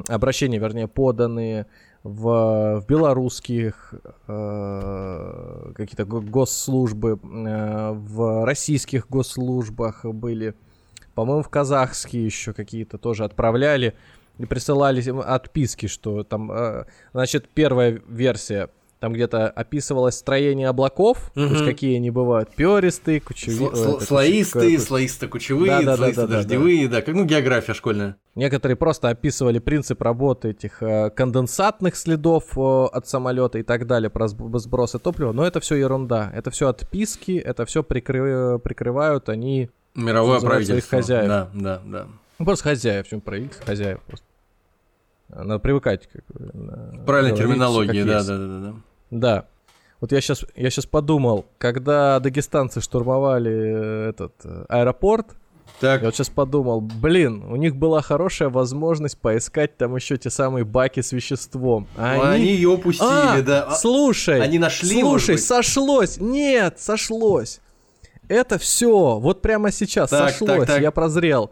[0.09, 1.65] обращения, вернее, поданные
[2.03, 3.93] в, в белорусских
[4.27, 10.55] э, какие-то го- госслужбы, э, в российских госслужбах были,
[11.15, 13.93] по-моему, в казахские еще какие-то тоже отправляли
[14.37, 18.69] и присылали отписки, что там, э, значит, первая версия,
[18.99, 23.19] там где-то описывалось строение облаков, то есть какие они бывают, перистые.
[23.21, 26.41] Сл- это, Слоистые, куче- слоисто-кучевые, Да-да-да-да-да-да.
[26.43, 28.15] слоисто-дождевые, да, как ну география школьная.
[28.35, 34.09] Некоторые просто описывали принцип работы этих э, конденсатных следов э, от самолета и так далее,
[34.09, 39.69] про сб- сбросы топлива, но это все ерунда, это все отписки, это все прикрывают они,
[39.95, 40.97] Мировое Называют своих правительство.
[40.97, 41.27] хозяев.
[41.27, 42.07] Да, да, да.
[42.37, 44.25] ну, просто хозяев, чем правительство, хозяев просто.
[45.29, 46.07] Надо привыкать.
[46.07, 46.23] Как,
[47.05, 48.75] говорить, терминология, как да, да, да, да.
[49.11, 49.45] Да.
[49.99, 55.27] Вот я сейчас, я сейчас подумал, когда дагестанцы штурмовали э, этот э, аэропорт,
[55.79, 60.29] Так, я вот сейчас подумал, блин, у них была хорошая возможность поискать там еще те
[60.29, 61.87] самые баки с веществом.
[61.97, 63.63] А ну, они ее упустили, А, да.
[63.63, 67.59] А, слушай, они нашли, слушай, сошлось, нет, сошлось.
[68.27, 70.81] Это все, вот прямо сейчас Так, сошлось, так, так.
[70.81, 71.51] я прозрел.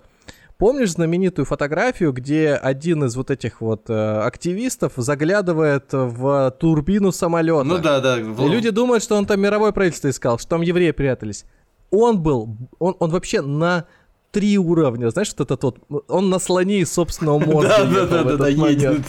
[0.57, 7.63] Помнишь знаменитую фотографию, где один из вот этих вот э, активистов заглядывает в турбину самолета?
[7.63, 8.17] Ну да, да.
[8.19, 11.43] И люди думают, что он там мировое правительство искал, что там евреи прятались.
[11.91, 13.85] Он был, он, он вообще на
[14.31, 18.37] три уровня, знаешь, вот этот вот, он на слоне из собственного мозга Да, да, да,
[18.37, 19.01] да, едет.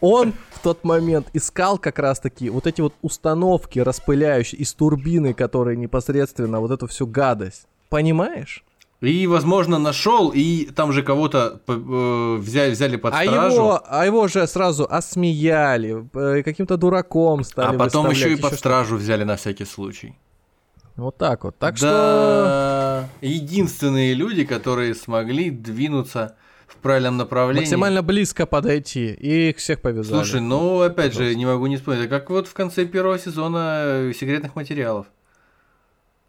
[0.00, 5.76] Он в тот момент искал как раз-таки вот эти вот установки, распыляющие из турбины, которые
[5.76, 7.66] непосредственно вот эту всю гадость.
[7.88, 8.64] Понимаешь?
[9.04, 13.54] И, возможно, нашел, и там же кого-то э, взяли, взяли под А стражу.
[13.54, 18.52] его, а его же сразу осмеяли, э, каким-то дураком стали А потом еще и под
[18.52, 20.08] ещё стражу взяли на всякий случай.
[20.08, 21.02] что-то.
[21.02, 21.58] Вот так вот.
[21.58, 21.86] Так что...
[21.86, 26.36] да, единственные люди, которые смогли двинуться
[26.66, 27.62] в правильном направлении.
[27.62, 30.16] Максимально близко подойти, и их всех повязали.
[30.22, 32.02] Слушай, ну опять же, не могу не вспомнить.
[32.02, 35.06] Это как вот в конце первого сезона секретных материалов.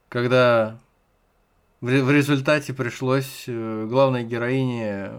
[0.10, 0.80] Когда
[1.86, 5.12] в, ре- в результате пришлось э, главной героине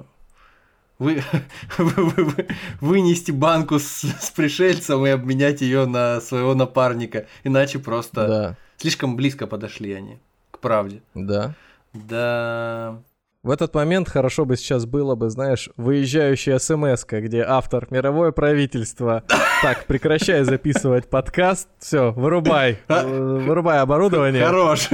[0.98, 1.22] вы,
[1.78, 2.46] вы- вы- вы-
[2.80, 7.26] вынести банку с, с пришельцем и обменять ее на своего напарника.
[7.44, 10.18] Иначе просто Да, слишком близко подошли они
[10.50, 11.02] к правде.
[11.14, 11.54] да.
[11.92, 13.00] Да.
[13.42, 19.22] В этот момент хорошо бы сейчас было бы, знаешь, выезжающая смс где автор «Мировое правительство».
[19.62, 21.68] Так, прекращай записывать подкаст.
[21.78, 22.78] Все, вырубай.
[22.88, 24.44] э, Вырубай оборудование.
[24.44, 24.90] Хорош.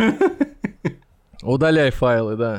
[1.43, 2.59] Удаляй файлы, да.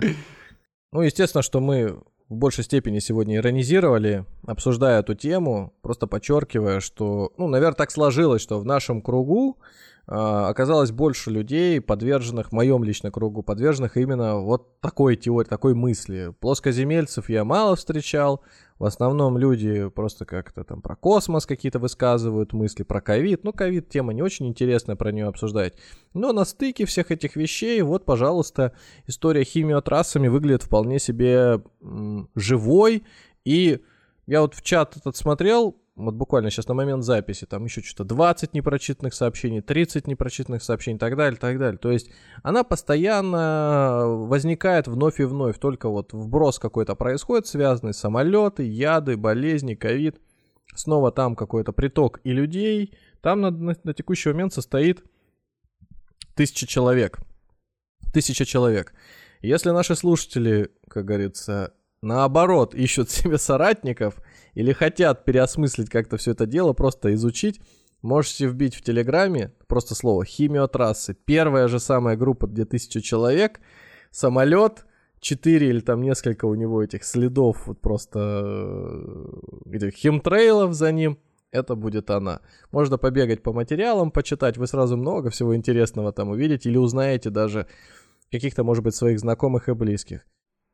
[0.91, 7.31] Ну, естественно, что мы в большей степени сегодня иронизировали, обсуждая эту тему, просто подчеркивая, что,
[7.37, 9.57] ну, наверное, так сложилось, что в нашем кругу
[10.05, 15.73] а, оказалось больше людей, подверженных, в моем лично кругу, подверженных именно вот такой теории, такой
[15.73, 16.33] мысли.
[16.39, 18.41] Плоскоземельцев я мало встречал,
[18.79, 23.43] в основном люди просто как-то там про космос какие-то высказывают мысли, про ковид.
[23.43, 25.73] Ну, ковид тема не очень интересная, про нее обсуждать.
[26.13, 28.73] Но на стыке всех этих вещей, вот, пожалуйста,
[29.07, 33.03] история химиотрассами выглядит вполне себе м, живой.
[33.45, 33.81] И
[34.25, 38.15] я вот в чат этот смотрел, вот буквально сейчас на момент записи, там еще что-то
[38.15, 41.77] 20 непрочитанных сообщений, 30 непрочитанных сообщений и так далее, так далее.
[41.77, 42.09] То есть
[42.41, 49.17] она постоянно возникает вновь и вновь, только вот вброс какой-то происходит, связанный с самолеты, яды,
[49.17, 50.19] болезни, ковид.
[50.75, 52.97] Снова там какой-то приток и людей.
[53.21, 55.03] Там на, на, на текущий момент состоит
[56.33, 57.19] тысяча человек.
[58.11, 58.93] Тысяча человек.
[59.41, 64.22] Если наши слушатели, как говорится, наоборот, ищут себе соратников
[64.53, 67.59] или хотят переосмыслить как-то все это дело, просто изучить,
[68.01, 71.15] можете вбить в Телеграме просто слово «химиотрассы».
[71.25, 73.59] Первая же самая группа, где тысяча человек,
[74.11, 74.85] самолет,
[75.19, 78.19] четыре или там несколько у него этих следов, вот просто
[79.65, 81.17] э, этих химтрейлов за ним,
[81.51, 82.41] это будет она.
[82.71, 87.67] Можно побегать по материалам, почитать, вы сразу много всего интересного там увидите или узнаете даже
[88.31, 90.25] каких-то, может быть, своих знакомых и близких.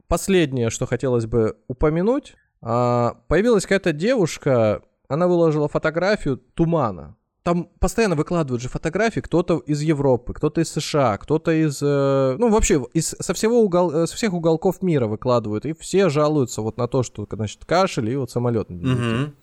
[0.08, 7.16] Последнее, что хотелось бы упомянуть, появилась какая-то девушка, она выложила фотографию тумана.
[7.44, 12.50] Там постоянно выкладывают же фотографии, кто-то из Европы, кто-то из США, кто-то из, э, ну
[12.50, 16.78] вообще из, со всего угол, э, со всех уголков мира выкладывают, и все жалуются вот
[16.78, 18.70] на то, что значит кашель и вот самолет.
[18.70, 19.34] Мгм.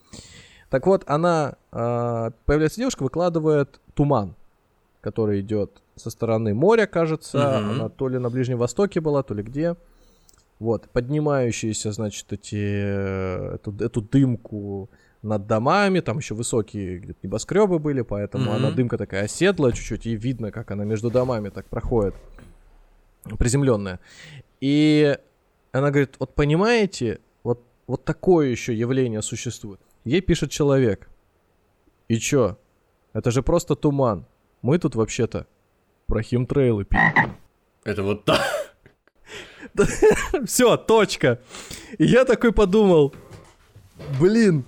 [0.69, 4.35] Так вот, она а, появляется девушка, выкладывает туман,
[5.01, 7.69] который идет со стороны моря, кажется, Мгм.
[7.71, 9.75] она то ли на Ближнем Востоке была, то ли где.
[10.59, 14.89] Вот, поднимающиеся, значит, эти, э, эту, эту дымку
[15.21, 18.53] над домами, там еще высокие где-то небоскребы были, поэтому Мгм.
[18.53, 22.15] она дымка такая оседлая чуть-чуть, и видно, как она между домами так проходит,
[23.37, 23.99] приземленная.
[24.59, 25.17] И
[25.71, 29.79] она говорит, вот понимаете, вот, вот такое еще явление существует.
[30.05, 31.09] Ей пишет человек.
[32.07, 32.57] И чё?
[33.13, 34.25] Это же просто туман.
[34.61, 35.45] Мы тут вообще-то
[36.07, 37.35] про химтрейлы пи***м.
[37.83, 38.41] Это вот так.
[40.45, 41.39] Все, точка.
[41.97, 43.13] И я такой подумал,
[44.19, 44.65] блин,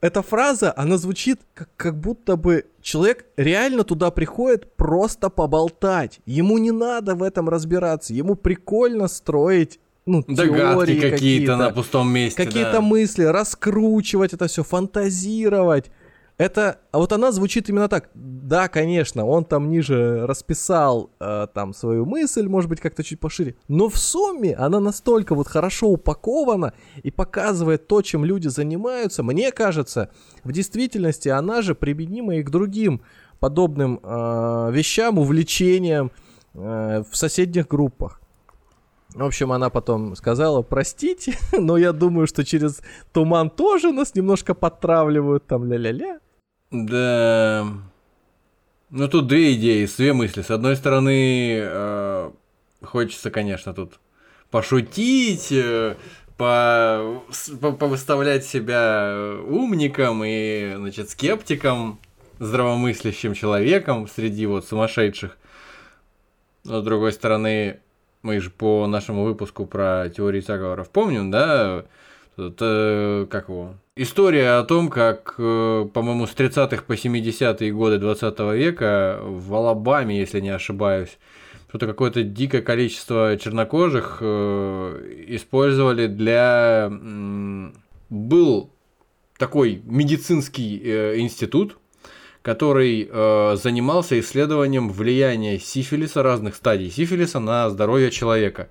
[0.00, 6.20] эта фраза, она звучит как, как будто бы человек реально туда приходит просто поболтать.
[6.24, 8.14] Ему не надо в этом разбираться.
[8.14, 12.42] Ему прикольно строить ну, Догадки какие-то на пустом месте.
[12.42, 12.80] какие-то да.
[12.80, 15.90] мысли, раскручивать это все, фантазировать.
[16.40, 18.08] Это, а вот она звучит именно так.
[18.14, 23.56] Да, конечно, он там ниже расписал э, там свою мысль, может быть, как-то чуть пошире.
[23.68, 26.72] Но в сумме она настолько вот хорошо упакована
[27.02, 29.22] и показывает то, чем люди занимаются.
[29.22, 30.08] Мне кажется,
[30.42, 33.02] в действительности она же применима и к другим
[33.38, 36.10] подобным э, вещам, увлечениям
[36.54, 38.18] э, в соседних группах.
[39.14, 42.80] В общем, она потом сказала, простите, но я думаю, что через
[43.12, 46.18] туман тоже нас немножко подтравливают, там ля-ля-ля.
[46.70, 47.66] Да.
[48.90, 50.42] Ну тут две идеи, две мысли.
[50.42, 52.30] С одной стороны, э,
[52.82, 53.98] хочется, конечно, тут
[54.50, 55.96] пошутить, э,
[56.36, 57.22] по,
[57.60, 62.00] по- повыставлять себя умником и, значит, скептиком,
[62.38, 65.36] здравомыслящим человеком среди вот сумасшедших.
[66.64, 67.80] Но с другой стороны,
[68.22, 71.84] мы же по нашему выпуску про теории заговоров помним, да?
[72.40, 73.74] Тут, э, как его?
[73.96, 80.18] История о том, как, э, по-моему, с 30-х по 70-е годы 20 века в Алабаме,
[80.18, 81.18] если не ошибаюсь,
[81.68, 86.90] что-то какое-то дикое количество чернокожих э, использовали для...
[88.08, 88.70] Был
[89.36, 91.76] такой медицинский э, институт,
[92.40, 98.70] который э, занимался исследованием влияния сифилиса, разных стадий сифилиса на здоровье человека.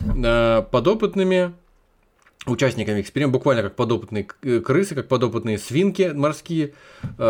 [0.00, 1.54] Э, подопытными
[2.46, 6.74] участниками эксперимента, буквально как подопытные э, крысы, как подопытные свинки морские,
[7.18, 7.24] э,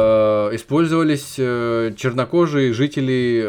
[0.53, 3.45] использовались э, чернокожие жители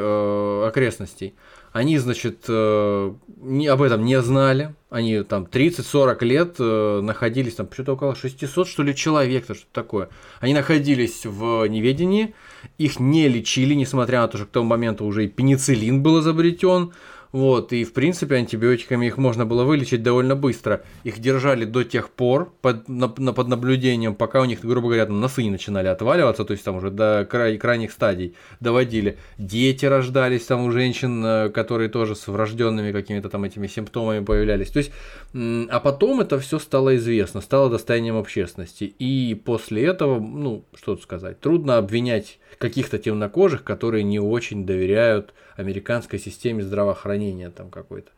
[0.67, 1.35] окрестностей.
[1.73, 4.73] Они, значит, не, об этом не знали.
[4.89, 10.09] Они там 30-40 лет находились, там что-то около 600, что ли, человек, то что-то такое.
[10.39, 12.33] Они находились в неведении,
[12.79, 16.93] их не лечили, несмотря на то, что к тому моменту уже и пенициллин был изобретен.
[17.31, 20.83] Вот, и в принципе антибиотиками их можно было вылечить довольно быстро.
[21.03, 25.05] Их держали до тех пор под, на- на- под наблюдением, пока у них, грубо говоря,
[25.05, 29.17] там носы не начинали отваливаться, то есть там уже до край- крайних стадий доводили.
[29.37, 34.69] Дети рождались там у женщин, э, которые тоже с врожденными какими-то там этими симптомами появлялись.
[34.69, 34.91] То есть,
[35.33, 38.85] а потом это все стало известно, стало достоянием общественности.
[38.85, 45.33] И после этого, ну, что тут сказать, трудно обвинять каких-то темнокожих, которые не очень доверяют
[45.57, 48.09] американской системе здравоохранения там какой-то.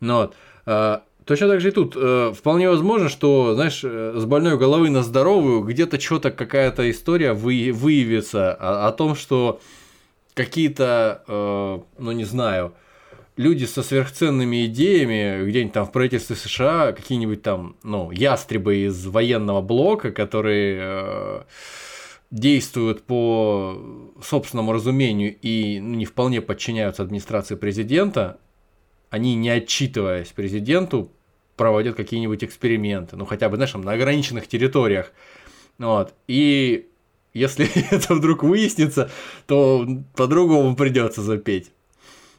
[0.00, 0.34] Ну вот.
[0.64, 1.94] а, Точно так же и тут.
[1.96, 7.32] Э, Вполне возможно, что, знаешь, э, с больной головы на здоровую где-то что-то, какая-то история
[7.32, 9.60] вы- выявится о, о том, что
[10.34, 12.74] какие-то, э, ну не знаю,
[13.36, 19.62] люди со сверхценными идеями где-нибудь там в правительстве США, какие-нибудь там, ну, ястребы из военного
[19.62, 21.40] блока, которые э,
[22.30, 23.80] действуют по
[24.22, 28.38] собственному разумению и ну, не вполне подчиняются администрации президента,
[29.10, 31.12] они, не отчитываясь президенту,
[31.56, 35.12] проводят какие-нибудь эксперименты, ну хотя бы, знаешь, на ограниченных территориях.
[35.78, 36.14] Вот.
[36.26, 36.88] И
[37.32, 39.10] если это вдруг выяснится,
[39.46, 41.70] то по-другому придется запеть.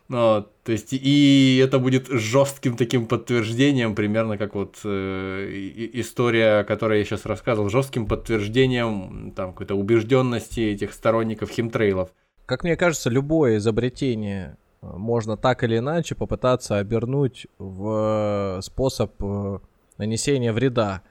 [0.09, 5.49] Вот, то есть, и это будет жестким таким подтверждением, примерно как вот э,
[5.93, 12.09] история, которую я сейчас рассказывал, жестким подтверждением там какой-то убежденности этих сторонников химтрейлов.
[12.45, 19.59] Как мне кажется, любое изобретение э, можно так или иначе попытаться обернуть в способ э,
[19.97, 21.01] нанесения вреда.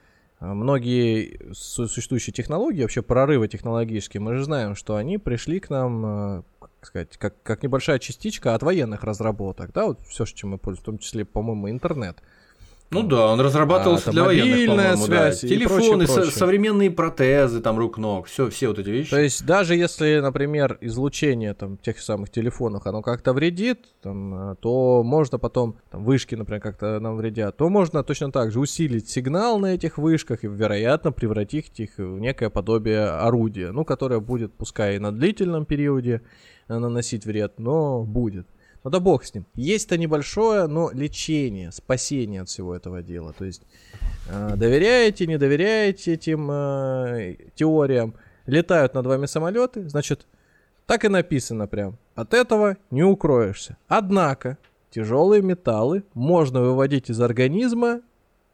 [0.40, 6.44] Многие существующие технологии, вообще прорывы технологические, мы же знаем, что они пришли к нам
[6.86, 10.84] сказать, как, как небольшая частичка от военных разработок, да, вот все, чем мы пользуемся, в
[10.84, 12.18] том числе, по-моему, интернет.
[12.90, 15.48] Ну да, он разрабатывался а, для военных, связь, да.
[15.48, 16.32] телефоны, прочее, прочее.
[16.32, 19.10] современные протезы, там рук ног, все, все вот эти вещи.
[19.10, 24.54] То есть даже если, например, излучение там тех самых телефонов, оно как-то вредит, там, э,
[24.60, 29.10] то можно потом там, вышки, например, как-то нам вредят, то можно точно так же усилить
[29.10, 34.54] сигнал на этих вышках и, вероятно, превратить их в некое подобие орудия, ну, которое будет,
[34.54, 36.22] пускай и на длительном периоде
[36.68, 38.46] наносить вред, но будет.
[38.84, 39.46] Ну да бог с ним.
[39.54, 43.32] Есть-то небольшое, но лечение, спасение от всего этого дела.
[43.36, 43.62] То есть
[44.28, 48.14] э, доверяете, не доверяете этим э, теориям.
[48.46, 50.24] Летают над вами самолеты, значит,
[50.86, 51.98] так и написано прям.
[52.14, 53.76] От этого не укроешься.
[53.88, 54.56] Однако,
[54.90, 58.02] тяжелые металлы можно выводить из организма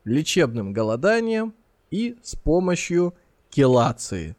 [0.05, 1.53] лечебным голоданием
[1.91, 3.15] и с помощью
[3.51, 4.35] келации.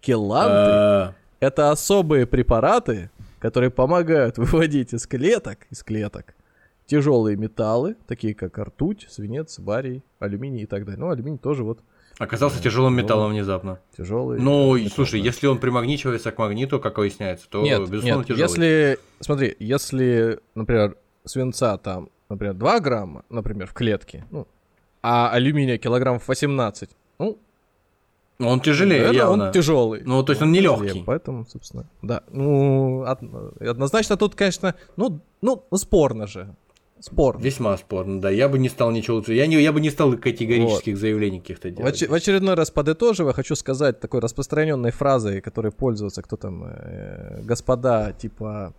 [0.00, 1.14] Келанты а.
[1.40, 3.10] это особые препараты,
[3.44, 6.34] которые помогают выводить из клеток, из клеток
[6.86, 10.98] тяжелые металлы, такие как ртуть, свинец, барий, алюминий и так далее.
[10.98, 11.80] Ну, алюминий тоже вот
[12.18, 13.80] Оказался тяжелым металлом внезапно.
[13.94, 14.40] Тяжелый.
[14.40, 14.92] Ну, металл.
[14.94, 18.42] слушай, если он примагничивается к магниту, как выясняется, то нет, безусловно нет, тяжелый.
[18.42, 24.48] Если, смотри, если, например, свинца там, например, 2 грамма, например, в клетке, ну,
[25.02, 26.88] а алюминия килограммов 18,
[27.18, 27.38] ну,
[28.40, 29.46] он тяжелее, Это явно.
[29.46, 30.02] Он тяжелый.
[30.04, 31.02] Ну, то есть он не легкий.
[31.06, 32.22] Поэтому, собственно, да.
[32.30, 36.54] Ну, однозначно тут, конечно, ну, ну, спорно же.
[37.00, 37.42] Спорно.
[37.42, 38.30] Весьма спорно, да.
[38.30, 39.34] Я бы не стал ничего лучше.
[39.34, 41.00] Я, не, я бы не стал категорических вот.
[41.00, 42.00] заявлений каких-то делать.
[42.00, 46.64] В, оч- в очередной раз подытоживая, хочу сказать такой распространенной фразой, которой пользуются кто там,
[46.64, 48.72] э, господа типа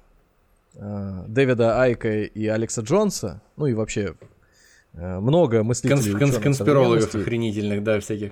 [0.73, 4.15] э, Дэвида Айка и Алекса Джонса, ну и вообще
[4.93, 6.15] э, много мыслителей.
[6.15, 8.31] Конс- конспирологов охренительных, да, всяких.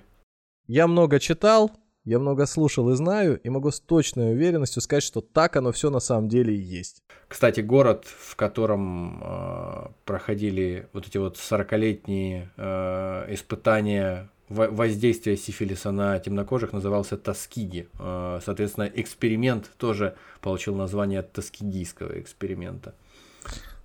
[0.67, 1.71] Я много читал,
[2.05, 5.89] я много слушал и знаю, и могу с точной уверенностью сказать, что так оно все
[5.89, 7.03] на самом деле и есть.
[7.27, 16.19] Кстати, город, в котором э, проходили вот эти вот 40-летние э, испытания воздействия сифилиса на
[16.19, 17.89] темнокожих, назывался Тоскиги.
[17.99, 22.95] Э, соответственно, эксперимент тоже получил название Тоскигийского эксперимента.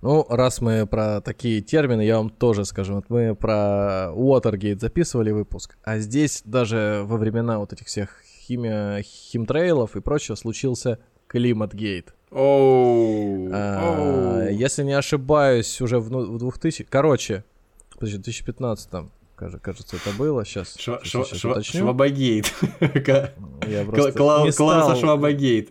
[0.01, 2.95] Ну, раз мы про такие термины, я вам тоже скажу.
[2.95, 9.01] Вот мы про Watergate записывали выпуск, а здесь даже во времена вот этих всех химия,
[9.01, 12.13] химтрейлов и прочего случился Климатгейт.
[12.31, 16.85] Oh, а, Если не ошибаюсь, уже в, ну, в 2000...
[16.89, 17.43] Короче,
[17.91, 20.45] подожди, в 2015 там, кажется, это было.
[20.45, 22.53] Сейчас, Шва- сейчас, сейчас шва- Швабагейт.
[24.55, 25.69] Класса Швабагейт.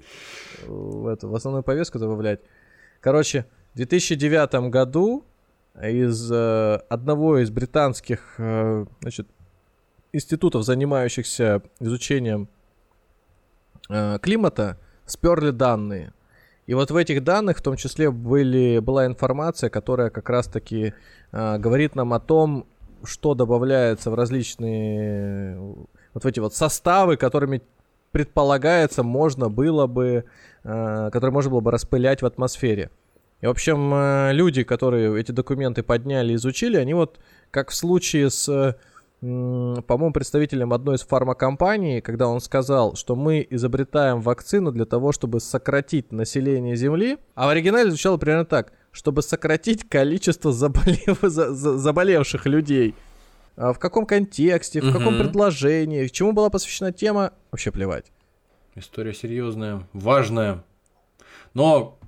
[0.66, 2.40] В, эту, в основную повестку добавлять.
[3.00, 5.24] Короче, в 2009 году
[5.80, 9.28] из э, одного из британских э, значит,
[10.12, 12.48] институтов, занимающихся изучением
[13.88, 16.12] э, климата, сперли данные.
[16.66, 20.92] И вот в этих данных в том числе были, была информация, которая как раз-таки
[21.32, 22.66] э, говорит нам о том,
[23.04, 25.56] что добавляется в различные
[26.14, 27.62] вот в эти вот составы, которыми
[28.10, 30.24] предполагается можно было бы,
[30.64, 32.90] э, которые можно было бы распылять в атмосфере.
[33.40, 37.20] И, в общем, э, люди, которые эти документы подняли, изучили, они вот,
[37.50, 38.76] как в случае с,
[39.20, 45.40] по-моему, представителем одной из фармакомпаний, когда он сказал, что мы изобретаем вакцину для того, чтобы
[45.40, 51.18] сократить население Земли, а в оригинале звучало примерно так, чтобы сократить количество заболев...
[51.22, 52.94] заболевших людей.
[53.56, 58.06] А в каком контексте, в каком предложении, чему была посвящена тема, вообще плевать.
[58.76, 60.64] История серьезная, важная.
[61.54, 61.98] Но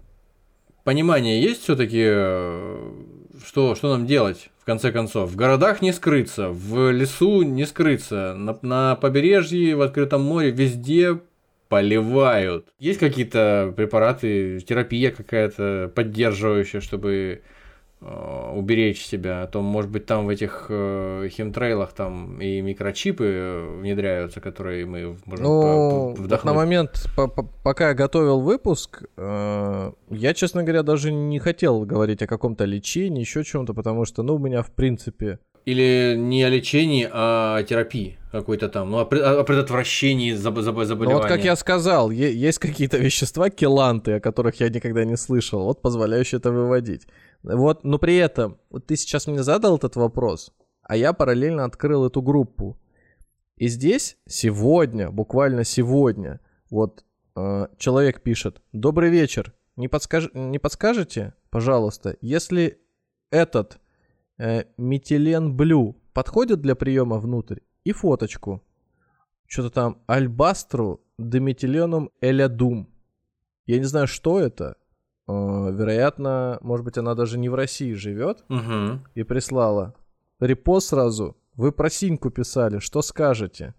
[0.84, 2.92] понимание есть все-таки, э,
[3.46, 5.30] что, что нам делать, в конце концов?
[5.30, 11.20] В городах не скрыться, в лесу не скрыться, на, на побережье, в открытом море, везде
[11.68, 12.66] поливают.
[12.78, 17.42] Есть какие-то препараты, терапия какая-то поддерживающая, чтобы
[18.00, 24.40] уберечь себя, а то, может быть, там в этих э, химтрейлах там и микрочипы внедряются,
[24.40, 26.44] которые мы можем ну, вдохнуть.
[26.44, 31.84] на момент, по -по пока я готовил выпуск, э, я, честно говоря, даже не хотел
[31.84, 36.42] говорить о каком-то лечении, еще чем-то, потому что, ну, у меня, в принципе, или не
[36.42, 41.12] о лечении, а о терапии какой-то там, ну, о, о предотвращении заболевания.
[41.12, 45.64] Ну, вот как я сказал, есть какие-то вещества, келанты, о которых я никогда не слышал,
[45.64, 47.02] вот позволяющие это выводить.
[47.42, 50.52] Вот, но при этом, вот ты сейчас мне задал этот вопрос,
[50.82, 52.78] а я параллельно открыл эту группу.
[53.56, 56.40] И здесь сегодня, буквально сегодня,
[56.70, 57.04] вот
[57.36, 60.28] э, человек пишет, добрый вечер, не, подскаж...
[60.34, 62.78] не подскажете, пожалуйста, если
[63.30, 63.78] этот
[64.38, 68.62] э, метилен блю подходит для приема внутрь и фоточку.
[69.46, 72.88] Что-то там альбастру деметиленум элядум.
[73.66, 74.76] Я не знаю, что это.
[75.30, 79.00] Э, вероятно, может быть, она даже не в России живет угу.
[79.14, 79.94] и прислала.
[80.40, 81.36] Репост сразу.
[81.54, 83.74] Вы про синьку писали, что скажете?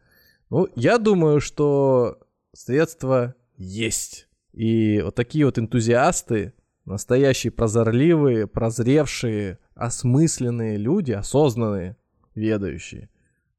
[0.49, 2.19] Ну, я думаю, что
[2.53, 4.28] средства есть.
[4.53, 6.53] И вот такие вот энтузиасты,
[6.86, 11.98] настоящие прозорливые, прозревшие, осмысленные люди, осознанные,
[12.36, 13.10] ведающие,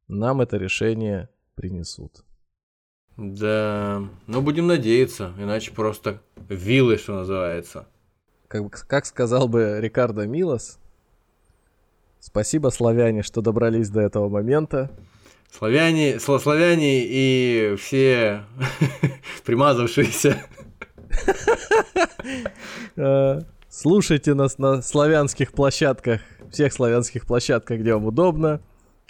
[0.08, 2.24] нам это решение принесут.
[3.16, 7.86] Да, ну будем надеяться, иначе просто вилы, что называется.
[8.48, 10.78] Как, как сказал бы Рикардо Милос,
[12.20, 14.90] спасибо, славяне, что добрались до этого момента.
[15.50, 18.44] Славяне, славяне и все
[19.44, 20.42] примазавшиеся.
[22.96, 23.40] А,
[23.74, 26.20] Слушайте нас на славянских площадках,
[26.50, 28.60] всех славянских площадках, где вам удобно.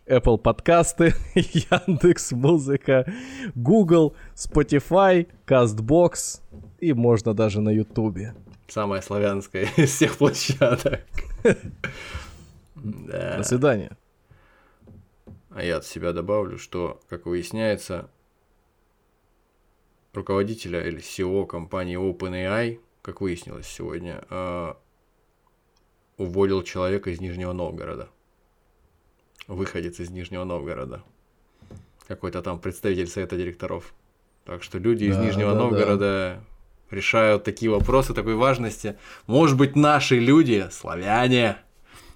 [0.07, 3.07] Apple подкасты, Яндекс Музыка,
[3.55, 6.41] Google, Spotify, Castbox
[6.81, 8.35] и можно даже на Ютубе.
[8.69, 11.01] Самая славянская из всех площадок.
[12.75, 13.97] До свидания.
[15.51, 18.09] А я от себя добавлю, что, как выясняется,
[20.15, 24.75] руководителя или SEO компании OpenAI– как выяснилось сегодня, э,
[26.17, 28.09] уволил человека из Нижнего Новгорода.
[29.47, 31.03] Выходец из Нижнего Новгорода.
[32.07, 33.95] Какой-то там представитель совета директоров.
[34.45, 36.41] Так что люди да, из Нижнего да, Новгорода
[36.91, 36.97] да.
[36.97, 38.97] решают такие вопросы такой важности.
[39.27, 41.59] Может быть, наши люди, славяне,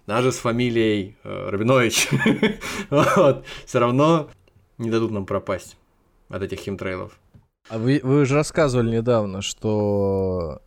[0.06, 2.08] даже с фамилией э, Рабинович,
[2.90, 4.30] вот, все равно
[4.78, 5.76] не дадут нам пропасть
[6.28, 7.18] от этих химтрейлов.
[7.68, 10.62] А вы, вы же рассказывали недавно, что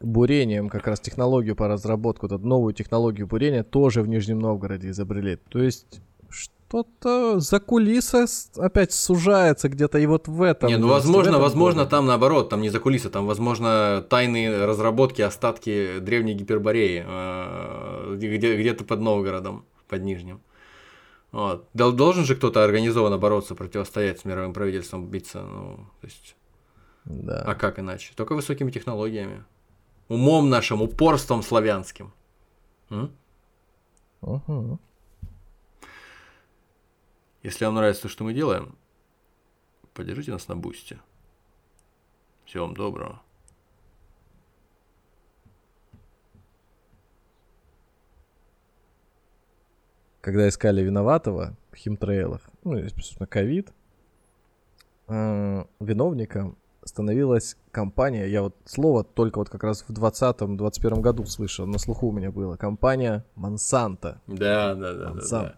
[0.00, 5.36] бурением, как раз технологию по разработку, вот новую технологию бурения тоже в Нижнем Новгороде изобрели.
[5.48, 8.26] То есть что-то за кулиса
[8.56, 10.68] опять сужается где-то и вот в этом.
[10.68, 11.90] Не, ну возможно, этом возможно году.
[11.90, 18.56] там наоборот, там не за кулиса, там возможно тайные разработки, остатки древней гипербореи э, где,
[18.56, 20.40] где-то под Новгородом, под Нижним.
[21.32, 21.68] Вот.
[21.74, 25.42] Должен же кто-то организованно бороться, противостоять с мировым правительством, биться.
[25.42, 26.36] Ну, то есть
[27.06, 27.42] да.
[27.42, 28.12] А как иначе?
[28.16, 29.44] Только высокими технологиями.
[30.08, 32.12] Умом нашим, упорством славянским.
[32.90, 33.16] М?
[34.20, 34.78] Угу.
[37.42, 38.76] Если вам нравится то, что мы делаем,
[39.94, 40.98] поддержите нас на бусте.
[42.44, 43.22] Всего вам доброго.
[50.20, 53.72] Когда искали виноватого в химтрейлах, ну, собственно, ковид,
[55.06, 61.66] э, виновником становилась компания, я вот слово только вот как раз в 2020-2021 году слышал,
[61.66, 64.16] на слуху у меня было, компания Monsanto.
[64.26, 65.10] Да, да, да.
[65.10, 65.54] Monsanto.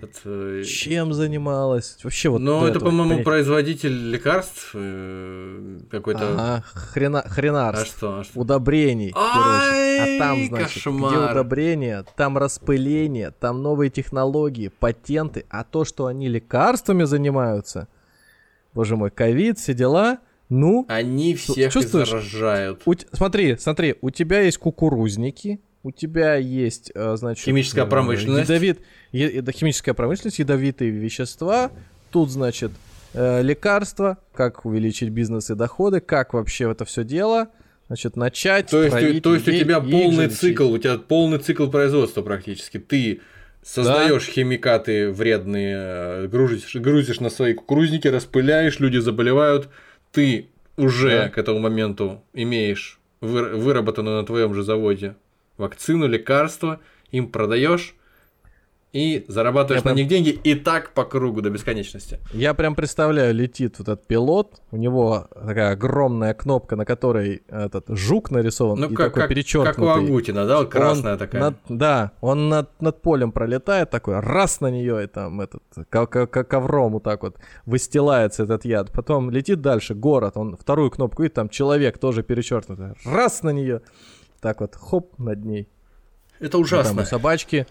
[0.00, 0.08] да, да.
[0.24, 1.98] Э, Чем занималась?
[2.04, 3.24] Вообще вот Ну, это, по-моему, понять...
[3.24, 6.34] производитель лекарств э, какой-то...
[6.34, 7.22] Ага, хрена...
[7.22, 7.94] хренарств.
[7.94, 8.18] А что?
[8.20, 8.40] А что?
[8.40, 11.10] Удобрений, Ай, А там, значит, кошмар.
[11.12, 17.88] где удобрения, там распыление, там новые технологии, патенты, а то, что они лекарствами занимаются,
[18.74, 20.18] боже мой, ковид, все дела,
[20.48, 22.08] ну, они всех чувствуешь?
[22.08, 22.82] заражают.
[22.86, 28.48] У, смотри, смотри, у тебя есть кукурузники, у тебя есть, э, значит, химическая э, промышленность,
[28.48, 28.80] ядовит,
[29.12, 31.70] е, химическая промышленность, ядовитые вещества.
[32.10, 32.72] Тут, значит,
[33.14, 37.48] э, лекарства, как увеличить бизнес и доходы, как вообще это все дело,
[37.88, 38.70] значит, начать.
[38.70, 42.78] То есть, то есть у тебя полный цикл, у тебя полный цикл производства практически.
[42.78, 43.20] Ты
[43.62, 44.32] создаешь да.
[44.32, 49.68] химикаты вредные, грузишь, грузишь на свои кукурузники, распыляешь, люди заболевают
[50.16, 50.48] ты
[50.78, 51.28] уже да.
[51.28, 55.14] к этому моменту имеешь выработанную на твоем же заводе
[55.58, 56.80] вакцину, лекарство,
[57.10, 57.94] им продаешь,
[58.96, 62.18] и зарабатываешь Я на них деньги и так по кругу до бесконечности.
[62.32, 67.84] Я прям представляю, летит вот этот пилот, у него такая огромная кнопка, на которой этот
[67.90, 69.74] жук нарисован Ну, и как, такой как, перечеркнутый.
[69.74, 71.40] как у Агутина, да, вот красная Он такая.
[71.42, 76.06] над- да, он над, над полем пролетает такой, раз на нее и там этот ко-
[76.26, 77.36] ковром вот так вот
[77.66, 78.90] выстилается этот яд.
[78.92, 83.82] Потом летит дальше, город, он вторую кнопку, и там человек тоже перечеркнутый, раз на нее,
[84.40, 85.68] так вот, хоп, над ней.
[86.38, 87.02] Это Там ужасно.
[87.02, 87.66] у собачки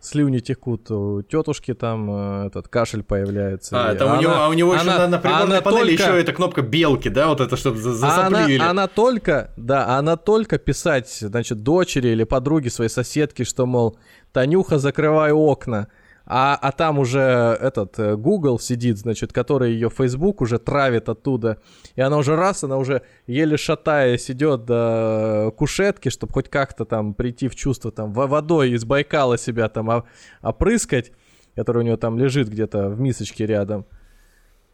[0.00, 3.90] слюни текут, у тетушки там э, этот кашель появляется.
[3.90, 5.96] А, там у она- него, а у него еще она- на, на приборной она панели
[5.96, 9.96] только- еще эта кнопка белки, да, вот это, чтобы за- а она, она только, да,
[9.98, 13.98] она только писать, значит, дочери или подруге своей соседки, что, мол,
[14.32, 15.88] Танюха, закрывай окна.
[16.28, 21.58] А, а там уже этот э, Google сидит, значит, который ее Facebook уже травит оттуда.
[21.94, 27.14] И она уже раз, она уже еле шатаясь идет до кушетки, чтобы хоть как-то там
[27.14, 30.04] прийти в чувство, там, во- водой из Байкала себя там
[30.42, 31.12] опрыскать,
[31.54, 33.86] который у нее там лежит где-то в мисочке рядом.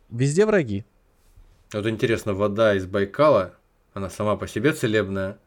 [0.08, 0.86] Везде враги.
[1.74, 3.52] Вот интересно, вода из Байкала,
[3.92, 5.38] она сама по себе целебная,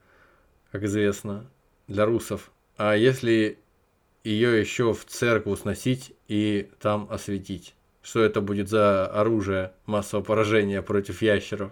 [0.71, 1.49] как известно,
[1.87, 2.51] для русов.
[2.77, 3.57] А если
[4.25, 7.75] ее еще в церковь сносить и там осветить?
[8.01, 11.71] Что это будет за оружие массового поражения против ящеров?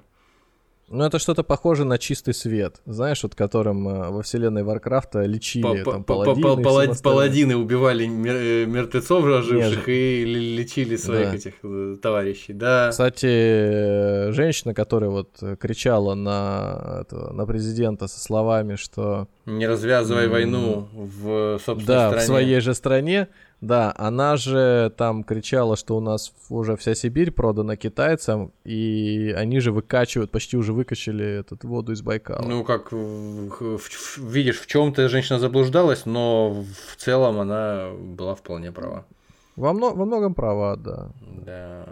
[0.90, 5.84] Ну, это что-то похоже на чистый свет, знаешь, вот которым э, во вселенной Варкрафта лечили
[5.84, 6.64] там па- па- паладины.
[6.64, 7.02] палад-.
[7.02, 9.88] Паладины убивали э, мертвецов Нет.
[9.88, 11.36] и лечили своих Да.
[11.36, 12.54] этих э, товарищей.
[12.54, 12.90] Да.
[12.92, 21.60] Кстати, женщина, которая вот кричала на, на президента со словами, что Не развязывай войну в
[21.66, 22.24] собственной да, стране.
[22.24, 23.28] в своей же стране,
[23.68, 29.60] да, она же там кричала, что у нас уже вся Сибирь продана китайцам, и они
[29.60, 32.46] же выкачивают, почти уже выкачали этот воду из Байкала.
[32.48, 32.92] Ну, как
[34.18, 39.06] видишь, в чем-то женщина заблуждалась, но в целом она была вполне права.
[39.56, 41.12] во, мно- во многом права, да.
[41.46, 41.86] Да.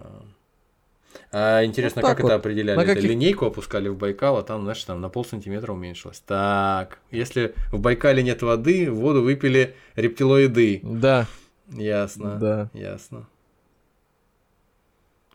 [1.33, 2.39] А интересно, Вот так как это вот.
[2.41, 2.75] определяли?
[2.77, 6.21] На Это каких- линейку опускали в Байкал, а там, знаешь, там на полсантиметра уменьшилось.
[6.25, 10.79] Так, если в Байкале нет воды, воду выпили рептилоиды.
[10.83, 11.27] Да,
[11.71, 12.37] Ясно.
[12.37, 12.69] Да.
[12.73, 13.27] Ясно.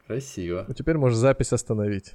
[0.07, 0.65] Красиво.
[0.69, 2.15] ну теперь можешь запись остановить.